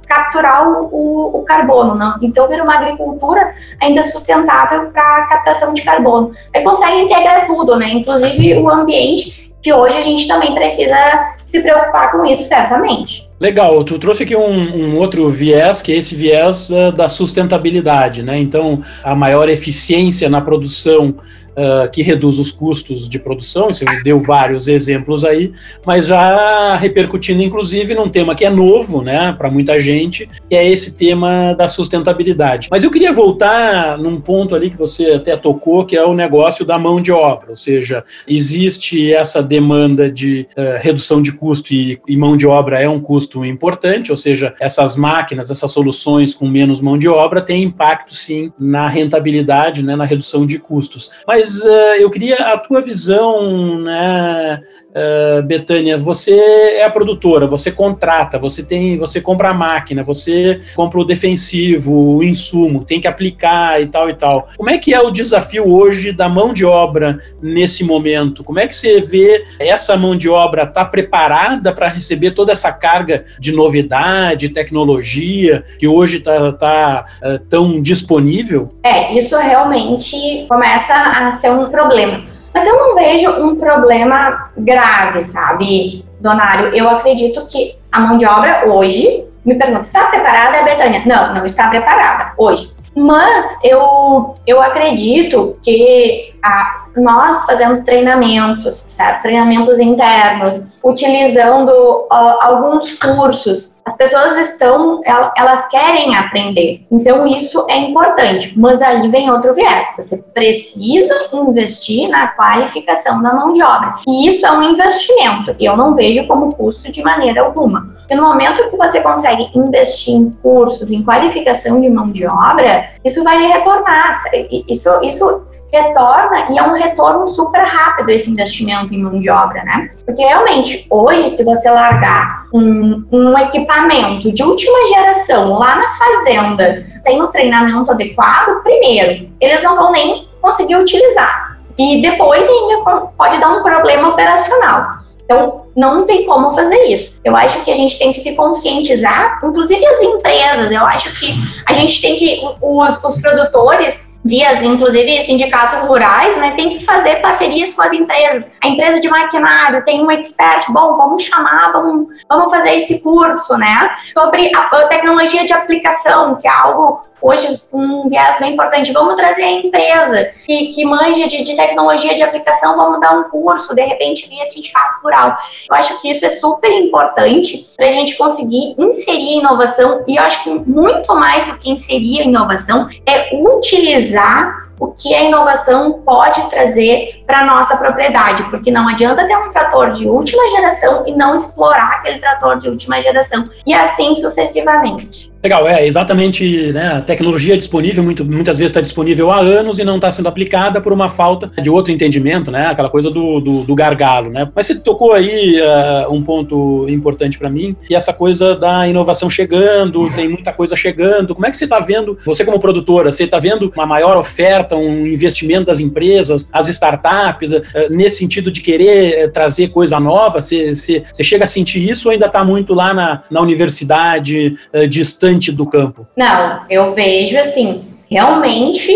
capturar 0.07 0.69
o, 0.69 0.89
o, 0.91 1.39
o 1.39 1.43
carbono, 1.43 1.95
não? 1.95 2.17
Então 2.21 2.47
vira 2.47 2.63
uma 2.63 2.75
agricultura 2.75 3.55
ainda 3.81 4.03
sustentável 4.03 4.91
para 4.91 5.27
captação 5.27 5.73
de 5.73 5.81
carbono. 5.81 6.33
É 6.51 6.61
consegue 6.73 7.01
integrar 7.01 7.45
tudo, 7.45 7.77
né? 7.77 7.91
Inclusive 7.93 8.55
o 8.55 8.69
ambiente, 8.69 9.53
que 9.61 9.71
hoje 9.71 9.95
a 9.95 10.01
gente 10.01 10.27
também 10.27 10.53
precisa 10.55 11.32
se 11.45 11.61
preocupar 11.61 12.11
com 12.11 12.25
isso, 12.25 12.43
certamente. 12.43 13.29
Legal, 13.39 13.83
tu 13.83 13.99
trouxe 13.99 14.23
aqui 14.23 14.35
um, 14.35 14.77
um, 14.77 14.97
outro 14.97 15.29
viés, 15.29 15.81
que 15.81 15.91
é 15.91 15.97
esse 15.97 16.15
viés 16.15 16.69
uh, 16.69 16.91
da 16.91 17.09
sustentabilidade, 17.09 18.23
né? 18.23 18.37
Então, 18.37 18.81
a 19.03 19.15
maior 19.15 19.49
eficiência 19.49 20.29
na 20.29 20.39
produção 20.39 21.15
uh, 21.53 21.89
que 21.91 22.01
reduz 22.01 22.39
os 22.39 22.51
custos 22.51 23.07
de 23.07 23.19
produção, 23.19 23.67
você 23.67 23.85
deu 24.03 24.19
vários 24.19 24.67
exemplos 24.67 25.23
aí, 25.23 25.51
mas 25.85 26.07
já 26.07 26.75
repercutindo 26.77 27.41
inclusive 27.41 27.95
num 27.95 28.09
tema 28.09 28.35
que 28.35 28.45
é 28.45 28.49
novo, 28.49 29.01
né, 29.01 29.33
para 29.37 29.49
muita 29.49 29.79
gente, 29.79 30.29
que 30.49 30.55
é 30.55 30.67
esse 30.67 30.95
tema 30.95 31.53
da 31.53 31.67
sustentabilidade. 31.67 32.67
Mas 32.69 32.83
eu 32.83 32.91
queria 32.91 33.13
voltar 33.13 33.97
num 33.97 34.19
ponto 34.19 34.55
ali 34.55 34.69
que 34.69 34.77
você 34.77 35.11
até 35.11 35.35
tocou, 35.35 35.85
que 35.85 35.95
é 35.95 36.05
o 36.05 36.13
negócio 36.13 36.65
da 36.65 36.77
mão 36.77 37.01
de 37.01 37.11
obra, 37.11 37.51
ou 37.51 37.57
seja, 37.57 38.03
existe 38.27 39.13
essa 39.13 39.41
demanda 39.41 40.09
de 40.09 40.47
uh, 40.57 40.79
redução 40.81 41.21
de 41.21 41.32
custo 41.33 41.73
e, 41.73 41.99
e 42.07 42.15
mão 42.15 42.37
de 42.37 42.47
obra 42.47 42.79
é 42.79 42.87
um 42.87 42.99
custo 42.99 43.43
importante, 43.45 44.11
ou 44.11 44.17
seja, 44.17 44.55
essas 44.59 44.95
máquinas, 44.95 45.49
essas 45.49 45.71
soluções 45.71 46.33
com 46.33 46.47
menos 46.47 46.81
mão 46.81 46.97
de 46.97 47.07
obra 47.07 47.41
têm 47.41 47.63
impacto 47.63 48.13
sim 48.13 48.51
na 48.59 48.87
rentabilidade, 48.87 49.83
né, 49.83 49.95
na 49.95 50.05
redução 50.05 50.45
de 50.45 50.59
custos. 50.59 51.11
Mas 51.27 51.63
uh, 51.63 51.95
eu 51.99 52.09
queria 52.09 52.35
a 52.35 52.57
tua 52.57 52.81
visão, 52.81 53.79
né, 53.81 54.61
uh, 54.93 55.41
Betânia, 55.43 55.97
você 55.97 56.33
é 56.77 56.83
a 56.83 56.89
produtora, 56.89 57.47
você 57.47 57.71
contrata, 57.71 58.37
você 58.37 58.63
tem, 58.63 58.97
você 58.97 59.19
compra 59.19 59.49
a 59.49 59.53
máquina, 59.53 60.03
você 60.03 60.61
compra 60.75 60.99
o 60.99 61.05
defensivo, 61.05 62.15
o 62.15 62.23
insumo, 62.23 62.83
tem 62.83 63.01
que 63.01 63.07
aplicar 63.07 63.81
e 63.81 63.87
tal 63.87 64.09
e 64.09 64.13
tal. 64.13 64.47
Como 64.55 64.69
é 64.69 64.77
que 64.77 64.93
é 64.93 65.01
o 65.01 65.11
desafio 65.11 65.67
hoje 65.67 66.11
da 66.11 66.29
mão 66.29 66.53
de 66.53 66.65
obra 66.65 67.19
nesse 67.41 67.83
momento? 67.83 68.43
Como 68.43 68.59
é 68.59 68.67
que 68.67 68.75
você 68.75 69.01
vê 69.01 69.43
essa 69.59 69.97
mão 69.97 70.15
de 70.15 70.29
obra 70.29 70.65
tá 70.65 70.85
preparada 70.85 71.73
para 71.73 71.87
receber 71.87 72.31
toda 72.31 72.51
essa 72.51 72.71
carga 72.71 73.25
de 73.39 73.51
novidade, 73.51 74.49
tecnologia 74.49 75.63
que 75.79 75.87
hoje 75.87 76.17
está 76.17 76.51
tá, 76.53 77.05
uh, 77.23 77.39
tão 77.49 77.81
disponível? 77.81 78.73
É, 78.83 79.13
isso 79.13 79.37
realmente 79.37 80.45
começa 80.47 80.93
a 80.93 81.31
ser 81.33 81.51
um 81.51 81.69
problema 81.69 82.32
mas 82.53 82.67
eu 82.67 82.77
não 82.77 82.95
vejo 82.95 83.29
um 83.41 83.55
problema 83.55 84.51
grave, 84.57 85.21
sabe, 85.21 86.05
Donário? 86.19 86.73
Eu 86.75 86.89
acredito 86.89 87.45
que 87.47 87.75
a 87.91 87.99
mão 87.99 88.17
de 88.17 88.25
obra 88.25 88.65
hoje, 88.67 89.25
me 89.43 89.55
pergunta, 89.55 89.81
está 89.81 90.05
preparada, 90.05 90.63
Betânia? 90.63 91.03
Não, 91.05 91.33
não 91.33 91.45
está 91.45 91.69
preparada 91.69 92.33
hoje. 92.37 92.71
Mas 92.95 93.57
eu, 93.63 94.35
eu 94.45 94.61
acredito 94.61 95.57
que 95.63 96.32
a, 96.43 96.75
nós 96.97 97.45
fazendo 97.45 97.83
treinamentos, 97.83 98.75
certo? 98.75 99.21
Treinamentos 99.21 99.79
internos, 99.79 100.77
utilizando 100.83 101.69
uh, 101.71 102.07
alguns 102.41 102.93
cursos, 102.99 103.81
as 103.85 103.95
pessoas 103.95 104.37
estão, 104.37 105.01
elas 105.35 105.67
querem 105.69 106.15
aprender. 106.15 106.85
Então 106.91 107.25
isso 107.25 107.65
é 107.69 107.77
importante. 107.77 108.53
Mas 108.57 108.81
aí 108.81 109.07
vem 109.09 109.29
outro 109.31 109.53
viés. 109.53 109.87
Você 109.97 110.17
precisa 110.33 111.13
investir 111.33 112.09
na 112.09 112.27
qualificação 112.29 113.21
da 113.21 113.33
mão 113.33 113.53
de 113.53 113.63
obra. 113.63 113.95
E 114.07 114.27
isso 114.27 114.45
é 114.45 114.51
um 114.51 114.63
investimento. 114.63 115.55
Eu 115.59 115.75
não 115.75 115.95
vejo 115.95 116.27
como 116.27 116.53
custo 116.53 116.91
de 116.91 117.01
maneira 117.01 117.41
alguma. 117.41 117.93
Porque 117.99 118.15
no 118.15 118.23
momento 118.23 118.69
que 118.69 118.77
você 118.77 119.01
consegue 119.01 119.49
investir 119.55 120.13
em 120.13 120.29
cursos, 120.29 120.91
em 120.91 121.03
qualificação 121.03 121.79
de 121.79 121.89
mão 121.89 122.11
de 122.11 122.25
obra, 122.25 122.89
isso 123.03 123.23
vai 123.23 123.41
retornar. 123.47 124.23
Isso, 124.67 124.89
isso 125.03 125.52
retorna 125.73 126.51
e 126.51 126.57
é 126.57 126.63
um 126.63 126.73
retorno 126.73 127.27
super 127.27 127.61
rápido 127.61 128.11
esse 128.11 128.29
investimento 128.29 128.93
em 128.93 129.01
mão 129.01 129.19
de 129.19 129.29
obra, 129.29 129.63
né? 129.63 129.89
Porque 130.05 130.23
realmente, 130.23 130.85
hoje, 130.89 131.29
se 131.29 131.43
você 131.43 131.69
largar 131.69 132.45
um, 132.53 133.03
um 133.11 133.37
equipamento 133.39 134.31
de 134.31 134.43
última 134.43 134.87
geração 134.87 135.57
lá 135.57 135.75
na 135.75 135.89
fazenda 135.89 136.85
sem 137.03 137.19
o 137.21 137.27
treinamento 137.27 137.91
adequado, 137.91 138.61
primeiro, 138.61 139.29
eles 139.41 139.63
não 139.63 139.75
vão 139.75 139.91
nem 139.91 140.27
conseguir 140.39 140.75
utilizar. 140.75 141.57
E 141.77 142.03
depois 142.03 142.47
ainda 142.47 143.09
pode 143.17 143.39
dar 143.39 143.49
um 143.49 143.63
problema 143.63 144.09
operacional. 144.09 145.03
Então, 145.25 145.65
não 145.75 146.05
tem 146.05 146.25
como 146.25 146.51
fazer 146.51 146.83
isso. 146.83 147.19
Eu 147.23 147.35
acho 147.35 147.63
que 147.63 147.71
a 147.71 147.75
gente 147.75 147.97
tem 147.97 148.11
que 148.11 148.19
se 148.19 148.35
conscientizar, 148.35 149.39
inclusive 149.43 149.83
as 149.83 150.01
empresas, 150.01 150.71
eu 150.71 150.85
acho 150.85 151.19
que 151.19 151.33
a 151.65 151.73
gente 151.73 151.99
tem 152.01 152.15
que, 152.17 152.41
os, 152.61 153.03
os 153.03 153.17
produtores, 153.19 154.12
vias, 154.23 154.61
inclusive 154.61 155.21
sindicatos 155.21 155.81
rurais, 155.81 156.37
né, 156.37 156.53
tem 156.55 156.69
que 156.69 156.83
fazer 156.83 157.17
parcerias 157.21 157.73
com 157.73 157.81
as 157.81 157.93
empresas. 157.93 158.51
A 158.63 158.67
empresa 158.67 158.99
de 158.99 159.09
maquinário 159.09 159.83
tem 159.85 160.03
um 160.03 160.11
expert, 160.11 160.65
bom, 160.69 160.95
vamos 160.95 161.23
chamar, 161.23 161.71
vamos, 161.71 162.07
vamos 162.29 162.51
fazer 162.51 162.75
esse 162.75 162.99
curso, 162.99 163.57
né, 163.57 163.89
sobre 164.13 164.51
a, 164.55 164.59
a 164.59 164.87
tecnologia 164.87 165.45
de 165.45 165.53
aplicação, 165.53 166.35
que 166.35 166.47
é 166.47 166.51
algo 166.51 167.01
hoje 167.23 167.57
um 167.71 168.09
viés 168.09 168.37
bem 168.37 168.53
importante. 168.53 168.91
Vamos 168.91 169.15
trazer 169.15 169.43
a 169.43 169.51
empresa 169.51 170.31
que, 170.45 170.67
que 170.73 170.85
manja 170.85 171.25
de, 171.27 171.41
de 171.41 171.55
tecnologia 171.55 172.13
de 172.13 172.21
aplicação, 172.21 172.75
vamos 172.75 172.99
dar 172.99 173.17
um 173.17 173.23
curso, 173.29 173.73
de 173.73 173.81
repente, 173.81 174.27
via 174.27 174.47
sindicato 174.49 175.01
rural. 175.01 175.37
Eu 175.69 175.75
acho 175.75 176.01
que 176.01 176.11
isso 176.11 176.25
é 176.25 176.29
super 176.29 176.69
importante 176.69 177.65
para 177.77 177.87
a 177.87 177.89
gente 177.89 178.17
conseguir 178.17 178.75
inserir 178.77 179.37
inovação, 179.37 180.03
e 180.05 180.17
eu 180.17 180.23
acho 180.23 180.43
que 180.43 180.49
muito 180.69 181.15
mais 181.15 181.45
do 181.45 181.57
que 181.57 181.71
inserir 181.71 182.21
a 182.21 182.23
inovação 182.25 182.89
é 183.05 183.33
utilizar 183.33 184.12
valorizar 184.13 184.72
o 184.79 184.87
que 184.87 185.13
a 185.13 185.23
inovação 185.23 186.01
pode 186.05 186.41
trazer 186.49 187.23
para 187.25 187.41
a 187.41 187.45
nossa 187.45 187.77
propriedade, 187.77 188.43
porque 188.43 188.71
não 188.71 188.87
adianta 188.87 189.25
ter 189.25 189.37
um 189.37 189.49
trator 189.49 189.91
de 189.91 190.07
última 190.07 190.47
geração 190.49 191.03
e 191.07 191.15
não 191.15 191.35
explorar 191.35 191.99
aquele 191.99 192.19
trator 192.19 192.57
de 192.57 192.69
última 192.69 193.01
geração, 193.01 193.49
e 193.65 193.73
assim 193.73 194.15
sucessivamente. 194.15 195.33
Legal, 195.43 195.67
é 195.67 195.85
exatamente 195.85 196.71
né, 196.71 196.93
a 196.93 197.01
tecnologia 197.01 197.57
disponível, 197.57 198.01
muito, 198.01 198.23
muitas 198.23 198.57
vezes 198.57 198.69
está 198.69 198.79
disponível 198.79 199.29
há 199.29 199.39
anos 199.39 199.77
e 199.77 199.83
não 199.83 199.97
está 199.97 200.09
sendo 200.09 200.29
aplicada 200.29 200.79
por 200.79 200.93
uma 200.93 201.09
falta 201.09 201.51
de 201.61 201.69
outro 201.69 201.91
entendimento, 201.91 202.49
né, 202.49 202.67
aquela 202.67 202.89
coisa 202.89 203.11
do, 203.11 203.41
do, 203.41 203.63
do 203.63 203.75
gargalo. 203.75 204.29
Né? 204.29 204.49
Mas 204.55 204.67
você 204.67 204.75
tocou 204.75 205.11
aí 205.11 205.59
uh, 205.59 206.13
um 206.13 206.23
ponto 206.23 206.85
importante 206.87 207.37
para 207.37 207.49
mim, 207.49 207.75
e 207.89 207.95
essa 207.95 208.13
coisa 208.13 208.55
da 208.55 208.87
inovação 208.87 209.29
chegando, 209.29 210.09
tem 210.15 210.29
muita 210.29 210.53
coisa 210.53 210.77
chegando. 210.77 211.35
Como 211.35 211.45
é 211.45 211.51
que 211.51 211.57
você 211.57 211.65
está 211.65 211.79
vendo, 211.79 212.17
você 212.25 212.45
como 212.45 212.57
produtora, 212.57 213.11
você 213.11 213.25
está 213.25 213.37
vendo 213.37 213.69
uma 213.75 213.85
maior 213.85 214.15
oferta, 214.15 214.72
um 214.75 215.05
investimento 215.05 215.65
das 215.65 215.79
empresas, 215.79 216.49
as 216.51 216.67
startups, 216.69 217.51
uh, 217.51 217.61
nesse 217.89 218.17
sentido 218.17 218.51
de 218.51 218.61
querer 218.61 219.27
uh, 219.27 219.31
trazer 219.31 219.69
coisa 219.69 219.99
nova? 219.99 220.41
Você, 220.41 220.73
você, 220.73 221.03
você, 221.11 221.23
chega 221.23 221.43
a 221.43 221.47
sentir 221.47 221.89
isso 221.89 222.07
ou 222.07 222.13
ainda 222.13 222.27
está 222.27 222.43
muito 222.43 222.73
lá 222.73 222.93
na, 222.93 223.23
na 223.29 223.41
universidade, 223.41 224.57
distante? 224.89 225.23
distante 225.23 225.51
do 225.51 225.65
campo? 225.65 226.07
Não, 226.15 226.65
eu 226.69 226.93
vejo 226.93 227.37
assim, 227.37 227.83
realmente 228.09 228.91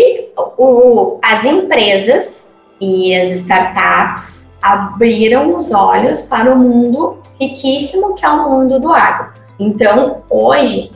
o, 0.56 1.18
as 1.24 1.44
empresas 1.44 2.56
e 2.80 3.14
as 3.14 3.30
startups 3.30 4.52
abriram 4.60 5.54
os 5.54 5.72
olhos 5.72 6.22
para 6.22 6.52
o 6.52 6.58
mundo 6.58 7.18
riquíssimo 7.40 8.14
que 8.14 8.24
é 8.24 8.28
o 8.28 8.50
mundo 8.50 8.78
do 8.78 8.92
agro. 8.92 9.32
Então, 9.58 10.22
hoje, 10.28 10.90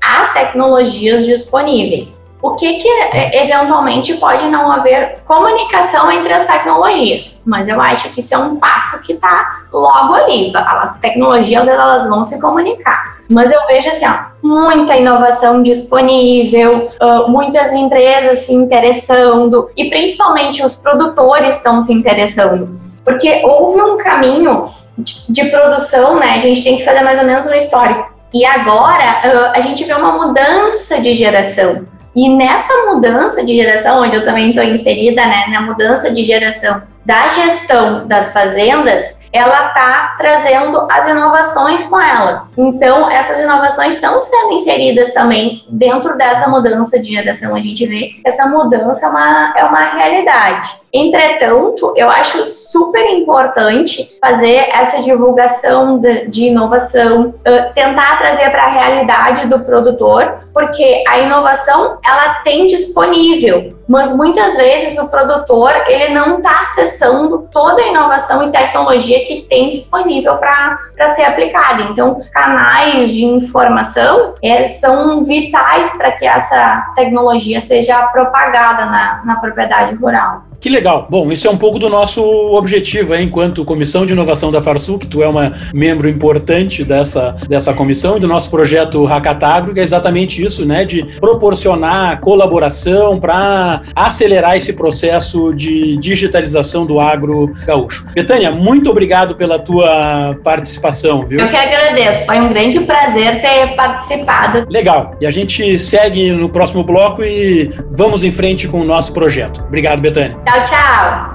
há 0.00 0.26
tecnologias 0.32 1.24
disponíveis. 1.24 2.30
O 2.42 2.56
que, 2.56 2.74
que 2.74 2.88
é, 2.88 3.44
eventualmente 3.44 4.14
pode 4.14 4.46
não 4.46 4.70
haver 4.70 5.20
comunicação 5.24 6.10
entre 6.10 6.32
as 6.32 6.44
tecnologias, 6.44 7.40
mas 7.46 7.68
eu 7.68 7.80
acho 7.80 8.10
que 8.10 8.18
isso 8.18 8.34
é 8.34 8.38
um 8.38 8.56
passo 8.56 9.00
que 9.00 9.12
está 9.12 9.62
logo 9.72 10.14
ali. 10.14 10.52
As 10.54 10.98
tecnologias 10.98 11.68
elas 11.68 12.08
vão 12.08 12.24
se 12.24 12.40
comunicar. 12.40 13.18
Mas 13.30 13.52
eu 13.52 13.64
vejo 13.68 13.88
assim, 13.88 14.06
ó, 14.06 14.24
muita 14.42 14.96
inovação 14.96 15.62
disponível, 15.62 16.90
muitas 17.28 17.72
empresas 17.72 18.38
se 18.38 18.52
interessando 18.52 19.70
e 19.76 19.88
principalmente 19.88 20.64
os 20.64 20.74
produtores 20.74 21.56
estão 21.56 21.80
se 21.80 21.92
interessando, 21.92 22.78
porque 23.04 23.40
houve 23.44 23.80
um 23.80 23.96
caminho 23.96 24.68
de, 24.98 25.44
produção, 25.46 26.18
né? 26.18 26.34
A 26.34 26.38
gente 26.38 26.62
tem 26.64 26.76
que 26.76 26.84
fazer 26.84 27.02
mais 27.02 27.18
ou 27.20 27.24
menos 27.24 27.46
um 27.46 27.54
histórico. 27.54 28.12
E 28.34 28.44
agora 28.44 29.52
a 29.54 29.60
gente 29.60 29.84
vê 29.84 29.94
uma 29.94 30.12
mudança 30.12 31.00
de 31.00 31.14
geração. 31.14 31.86
E 32.14 32.28
nessa 32.28 32.72
mudança 32.86 33.44
de 33.44 33.54
geração, 33.54 34.02
onde 34.02 34.16
eu 34.16 34.24
também 34.24 34.50
estou 34.50 34.64
inserida, 34.64 35.24
né, 35.24 35.46
na 35.48 35.62
mudança 35.62 36.10
de 36.10 36.22
geração 36.22 36.82
da 37.04 37.26
gestão 37.28 38.06
das 38.06 38.32
fazendas, 38.32 39.22
ela 39.32 39.68
está 39.68 40.14
trazendo 40.18 40.86
as 40.90 41.08
inovações 41.08 41.84
com 41.86 41.98
ela. 41.98 42.46
Então, 42.56 43.10
essas 43.10 43.40
inovações 43.40 43.94
estão 43.94 44.20
sendo 44.20 44.52
inseridas 44.52 45.12
também 45.12 45.64
dentro 45.70 46.16
dessa 46.16 46.48
mudança 46.48 47.00
de 47.00 47.14
geração. 47.14 47.54
A 47.54 47.60
gente 47.60 47.86
vê 47.86 48.08
que 48.08 48.22
essa 48.26 48.46
mudança 48.46 49.06
é 49.06 49.08
uma, 49.08 49.54
é 49.56 49.64
uma 49.64 49.80
realidade. 49.80 50.81
Entretanto, 50.94 51.94
eu 51.96 52.10
acho 52.10 52.44
super 52.44 53.08
importante 53.10 54.14
fazer 54.20 54.68
essa 54.70 55.00
divulgação 55.00 55.98
de, 55.98 56.26
de 56.26 56.44
inovação, 56.48 57.28
uh, 57.28 57.72
tentar 57.74 58.18
trazer 58.18 58.50
para 58.50 58.64
a 58.64 58.68
realidade 58.68 59.46
do 59.46 59.60
produtor, 59.60 60.40
porque 60.52 61.02
a 61.08 61.18
inovação 61.20 61.96
ela 62.04 62.34
tem 62.44 62.66
disponível, 62.66 63.74
mas 63.88 64.14
muitas 64.14 64.54
vezes 64.54 64.98
o 64.98 65.08
produtor 65.08 65.72
ele 65.86 66.12
não 66.12 66.36
está 66.36 66.60
acessando 66.60 67.48
toda 67.50 67.80
a 67.80 67.86
inovação 67.86 68.46
e 68.46 68.52
tecnologia 68.52 69.24
que 69.24 69.46
tem 69.48 69.70
disponível 69.70 70.36
para 70.36 71.14
ser 71.14 71.22
aplicada. 71.22 71.84
Então, 71.84 72.20
canais 72.34 73.08
de 73.08 73.24
informação 73.24 74.34
é, 74.42 74.66
são 74.66 75.24
vitais 75.24 75.96
para 75.96 76.12
que 76.12 76.26
essa 76.26 76.92
tecnologia 76.94 77.62
seja 77.62 78.08
propagada 78.08 78.84
na, 78.84 79.22
na 79.24 79.40
propriedade 79.40 79.94
rural. 79.94 80.51
Que 80.62 80.68
legal. 80.68 81.08
Bom, 81.10 81.32
isso 81.32 81.48
é 81.48 81.50
um 81.50 81.56
pouco 81.56 81.76
do 81.76 81.88
nosso 81.88 82.22
objetivo, 82.22 83.16
hein, 83.16 83.24
enquanto 83.24 83.64
Comissão 83.64 84.06
de 84.06 84.12
Inovação 84.12 84.52
da 84.52 84.62
Farsul, 84.62 84.96
que 84.96 85.08
tu 85.08 85.20
é 85.20 85.26
uma 85.26 85.54
membro 85.74 86.08
importante 86.08 86.84
dessa, 86.84 87.34
dessa 87.48 87.74
comissão 87.74 88.16
e 88.16 88.20
do 88.20 88.28
nosso 88.28 88.48
projeto 88.48 89.04
Hackatagro, 89.04 89.74
que 89.74 89.80
é 89.80 89.82
exatamente 89.82 90.40
isso, 90.40 90.64
né, 90.64 90.84
de 90.84 91.02
proporcionar 91.18 92.20
colaboração 92.20 93.18
para 93.18 93.82
acelerar 93.92 94.56
esse 94.56 94.72
processo 94.72 95.52
de 95.52 95.96
digitalização 95.96 96.86
do 96.86 97.00
agro 97.00 97.50
gaúcho. 97.66 98.06
Betânia, 98.14 98.52
muito 98.52 98.88
obrigado 98.88 99.34
pela 99.34 99.58
tua 99.58 100.38
participação, 100.44 101.24
viu? 101.24 101.40
Eu 101.40 101.48
que 101.48 101.56
agradeço. 101.56 102.24
Foi 102.24 102.40
um 102.40 102.50
grande 102.50 102.78
prazer 102.78 103.42
ter 103.42 103.74
participado. 103.74 104.64
Legal. 104.70 105.16
E 105.20 105.26
a 105.26 105.30
gente 105.32 105.76
segue 105.76 106.30
no 106.30 106.48
próximo 106.48 106.84
bloco 106.84 107.24
e 107.24 107.68
vamos 107.90 108.22
em 108.22 108.30
frente 108.30 108.68
com 108.68 108.80
o 108.80 108.84
nosso 108.84 109.12
projeto. 109.12 109.60
Obrigado, 109.66 110.00
Betânia. 110.00 110.38
Tchau, 110.52 110.64
tchau. 110.64 111.32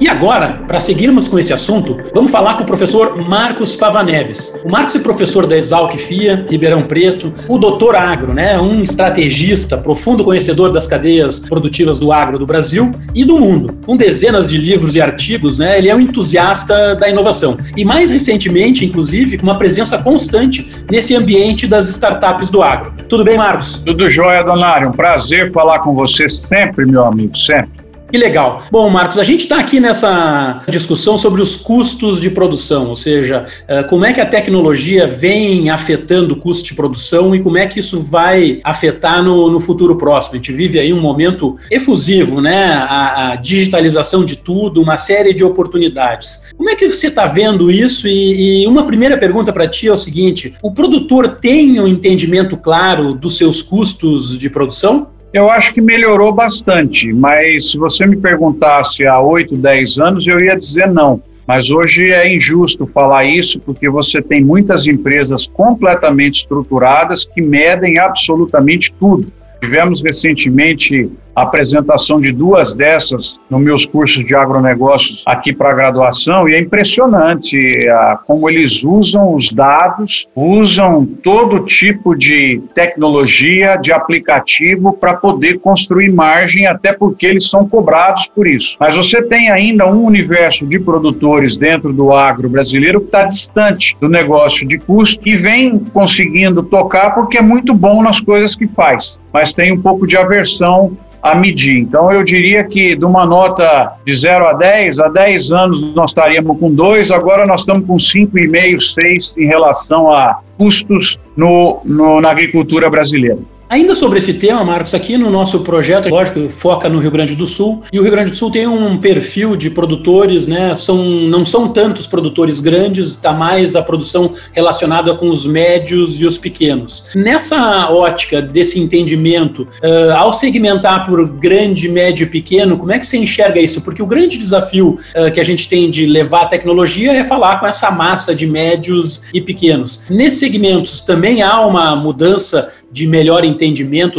E 0.00 0.08
agora, 0.08 0.64
para 0.66 0.80
seguirmos 0.80 1.28
com 1.28 1.38
esse 1.38 1.52
assunto, 1.52 1.96
vamos 2.12 2.32
falar 2.32 2.56
com 2.56 2.64
o 2.64 2.66
professor 2.66 3.16
Marcos 3.16 3.76
Pavaneves. 3.76 4.52
O 4.64 4.68
Marcos 4.68 4.96
é 4.96 4.98
professor 4.98 5.46
da 5.46 5.56
Exalc 5.56 5.96
FIA, 5.96 6.44
Ribeirão 6.50 6.82
Preto, 6.82 7.32
o 7.48 7.56
doutor 7.56 7.94
agro, 7.94 8.34
né? 8.34 8.58
Um 8.58 8.82
estrategista, 8.82 9.78
profundo 9.78 10.24
conhecedor 10.24 10.72
das 10.72 10.88
cadeias 10.88 11.38
produtivas 11.38 12.00
do 12.00 12.10
agro 12.10 12.36
do 12.36 12.44
Brasil 12.44 12.90
e 13.14 13.24
do 13.24 13.38
mundo. 13.38 13.78
Com 13.86 13.96
dezenas 13.96 14.48
de 14.48 14.58
livros 14.58 14.96
e 14.96 15.00
artigos, 15.00 15.60
né? 15.60 15.78
Ele 15.78 15.88
é 15.88 15.94
um 15.94 16.00
entusiasta 16.00 16.96
da 16.96 17.08
inovação. 17.08 17.56
E 17.76 17.84
mais 17.84 18.10
recentemente, 18.10 18.84
inclusive, 18.84 19.38
com 19.38 19.44
uma 19.44 19.56
presença 19.56 19.98
constante 19.98 20.68
nesse 20.90 21.14
ambiente 21.14 21.68
das 21.68 21.88
startups 21.88 22.50
do 22.50 22.60
agro. 22.60 22.92
Tudo 23.08 23.22
bem, 23.22 23.38
Marcos? 23.38 23.80
Tudo 23.86 24.08
jóia, 24.08 24.42
Donário. 24.42 24.88
Um 24.88 24.92
prazer 24.92 25.52
falar 25.52 25.78
com 25.78 25.94
você 25.94 26.28
sempre, 26.28 26.84
meu 26.84 27.04
amigo, 27.04 27.38
sempre. 27.38 27.81
Que 28.12 28.18
legal. 28.18 28.62
Bom, 28.70 28.90
Marcos, 28.90 29.18
a 29.18 29.24
gente 29.24 29.40
está 29.40 29.58
aqui 29.58 29.80
nessa 29.80 30.62
discussão 30.68 31.16
sobre 31.16 31.40
os 31.40 31.56
custos 31.56 32.20
de 32.20 32.28
produção, 32.28 32.90
ou 32.90 32.94
seja, 32.94 33.46
eh, 33.66 33.82
como 33.84 34.04
é 34.04 34.12
que 34.12 34.20
a 34.20 34.26
tecnologia 34.26 35.06
vem 35.06 35.70
afetando 35.70 36.34
o 36.34 36.36
custo 36.36 36.62
de 36.62 36.74
produção 36.74 37.34
e 37.34 37.42
como 37.42 37.56
é 37.56 37.66
que 37.66 37.80
isso 37.80 38.02
vai 38.02 38.60
afetar 38.64 39.22
no, 39.22 39.50
no 39.50 39.58
futuro 39.58 39.96
próximo. 39.96 40.34
A 40.34 40.36
gente 40.36 40.52
vive 40.52 40.78
aí 40.78 40.92
um 40.92 41.00
momento 41.00 41.56
efusivo, 41.70 42.42
né? 42.42 42.74
A, 42.74 43.30
a 43.30 43.36
digitalização 43.36 44.26
de 44.26 44.36
tudo, 44.36 44.82
uma 44.82 44.98
série 44.98 45.32
de 45.32 45.42
oportunidades. 45.42 46.52
Como 46.54 46.68
é 46.68 46.76
que 46.76 46.86
você 46.90 47.06
está 47.06 47.24
vendo 47.24 47.70
isso? 47.70 48.06
E, 48.06 48.62
e 48.62 48.66
uma 48.66 48.84
primeira 48.84 49.16
pergunta 49.16 49.54
para 49.54 49.66
ti 49.66 49.88
é 49.88 49.92
o 49.92 49.96
seguinte: 49.96 50.52
o 50.62 50.70
produtor 50.70 51.38
tem 51.40 51.80
um 51.80 51.86
entendimento 51.86 52.58
claro 52.58 53.14
dos 53.14 53.38
seus 53.38 53.62
custos 53.62 54.38
de 54.38 54.50
produção? 54.50 55.08
Eu 55.32 55.50
acho 55.50 55.72
que 55.72 55.80
melhorou 55.80 56.30
bastante, 56.30 57.10
mas 57.10 57.70
se 57.70 57.78
você 57.78 58.04
me 58.04 58.16
perguntasse 58.16 59.06
há 59.06 59.18
8, 59.18 59.56
10 59.56 59.98
anos, 59.98 60.26
eu 60.26 60.38
ia 60.38 60.54
dizer 60.54 60.88
não. 60.88 61.22
Mas 61.46 61.70
hoje 61.70 62.12
é 62.12 62.34
injusto 62.34 62.86
falar 62.86 63.24
isso 63.24 63.58
porque 63.58 63.88
você 63.88 64.20
tem 64.20 64.44
muitas 64.44 64.86
empresas 64.86 65.46
completamente 65.46 66.40
estruturadas 66.40 67.24
que 67.24 67.40
medem 67.40 67.98
absolutamente 67.98 68.92
tudo. 69.00 69.26
Tivemos 69.60 70.02
recentemente 70.02 71.10
apresentação 71.34 72.20
de 72.20 72.30
duas 72.32 72.74
dessas 72.74 73.40
nos 73.48 73.60
meus 73.60 73.86
cursos 73.86 74.24
de 74.24 74.34
agronegócios 74.34 75.24
aqui 75.26 75.52
para 75.52 75.74
graduação 75.74 76.48
e 76.48 76.54
é 76.54 76.60
impressionante 76.60 77.88
a, 77.88 78.18
como 78.26 78.48
eles 78.48 78.84
usam 78.84 79.34
os 79.34 79.50
dados, 79.50 80.26
usam 80.34 81.06
todo 81.06 81.60
tipo 81.60 82.14
de 82.14 82.62
tecnologia, 82.74 83.76
de 83.76 83.92
aplicativo 83.92 84.92
para 84.92 85.14
poder 85.14 85.58
construir 85.58 86.12
margem, 86.12 86.66
até 86.66 86.92
porque 86.92 87.26
eles 87.26 87.48
são 87.48 87.68
cobrados 87.68 88.26
por 88.26 88.46
isso. 88.46 88.76
Mas 88.78 88.96
você 88.96 89.22
tem 89.22 89.50
ainda 89.50 89.86
um 89.86 90.04
universo 90.04 90.66
de 90.66 90.78
produtores 90.78 91.56
dentro 91.56 91.92
do 91.92 92.12
agro 92.12 92.48
brasileiro 92.48 93.00
que 93.00 93.06
está 93.06 93.24
distante 93.24 93.96
do 94.00 94.08
negócio 94.08 94.66
de 94.66 94.78
custo 94.78 95.28
e 95.28 95.34
vem 95.34 95.78
conseguindo 95.78 96.62
tocar 96.62 97.14
porque 97.14 97.38
é 97.38 97.42
muito 97.42 97.74
bom 97.74 98.02
nas 98.02 98.20
coisas 98.20 98.54
que 98.54 98.66
faz, 98.66 99.18
mas 99.32 99.54
tem 99.54 99.72
um 99.72 99.80
pouco 99.80 100.06
de 100.06 100.16
aversão 100.16 100.96
a 101.22 101.34
medir. 101.34 101.78
Então, 101.78 102.10
eu 102.12 102.22
diria 102.24 102.64
que 102.64 102.96
de 102.96 103.04
uma 103.04 103.24
nota 103.24 103.92
de 104.04 104.14
0 104.14 104.48
a 104.48 104.52
10, 104.54 104.98
a 104.98 105.08
10 105.08 105.52
anos 105.52 105.94
nós 105.94 106.10
estaríamos 106.10 106.58
com 106.58 106.72
2, 106.72 107.10
agora 107.12 107.46
nós 107.46 107.60
estamos 107.60 107.86
com 107.86 107.96
5,5, 107.96 108.80
6 108.80 109.36
em 109.38 109.46
relação 109.46 110.12
a 110.12 110.40
custos 110.58 111.18
no, 111.36 111.80
no, 111.84 112.20
na 112.20 112.30
agricultura 112.30 112.90
brasileira. 112.90 113.38
Ainda 113.72 113.94
sobre 113.94 114.18
esse 114.18 114.34
tema, 114.34 114.62
Marcos, 114.62 114.94
aqui 114.94 115.16
no 115.16 115.30
nosso 115.30 115.60
projeto, 115.60 116.06
lógico, 116.10 116.46
foca 116.50 116.90
no 116.90 116.98
Rio 116.98 117.10
Grande 117.10 117.34
do 117.34 117.46
Sul, 117.46 117.82
e 117.90 117.98
o 117.98 118.02
Rio 118.02 118.10
Grande 118.10 118.30
do 118.30 118.36
Sul 118.36 118.50
tem 118.50 118.66
um 118.66 118.98
perfil 118.98 119.56
de 119.56 119.70
produtores, 119.70 120.46
né? 120.46 120.74
São, 120.74 121.02
não 121.02 121.42
são 121.42 121.68
tantos 121.68 122.06
produtores 122.06 122.60
grandes, 122.60 123.06
está 123.06 123.32
mais 123.32 123.74
a 123.74 123.80
produção 123.80 124.34
relacionada 124.52 125.14
com 125.14 125.26
os 125.26 125.46
médios 125.46 126.20
e 126.20 126.26
os 126.26 126.36
pequenos. 126.36 127.06
Nessa 127.16 127.90
ótica 127.90 128.42
desse 128.42 128.78
entendimento, 128.78 129.62
uh, 129.82 130.18
ao 130.18 130.34
segmentar 130.34 131.06
por 131.06 131.26
grande, 131.26 131.88
médio 131.88 132.24
e 132.24 132.28
pequeno, 132.28 132.76
como 132.76 132.92
é 132.92 132.98
que 132.98 133.06
você 133.06 133.16
enxerga 133.16 133.58
isso? 133.58 133.80
Porque 133.80 134.02
o 134.02 134.06
grande 134.06 134.36
desafio 134.36 134.98
uh, 135.16 135.32
que 135.32 135.40
a 135.40 135.44
gente 135.44 135.66
tem 135.66 135.90
de 135.90 136.04
levar 136.04 136.42
a 136.42 136.46
tecnologia 136.46 137.14
é 137.14 137.24
falar 137.24 137.58
com 137.58 137.66
essa 137.66 137.90
massa 137.90 138.34
de 138.34 138.46
médios 138.46 139.22
e 139.32 139.40
pequenos. 139.40 140.02
Nesses 140.10 140.40
segmentos 140.40 141.00
também 141.00 141.40
há 141.40 141.58
uma 141.64 141.96
mudança 141.96 142.70
de 142.92 143.06
melhor 143.06 143.46
entendimento 143.46 143.61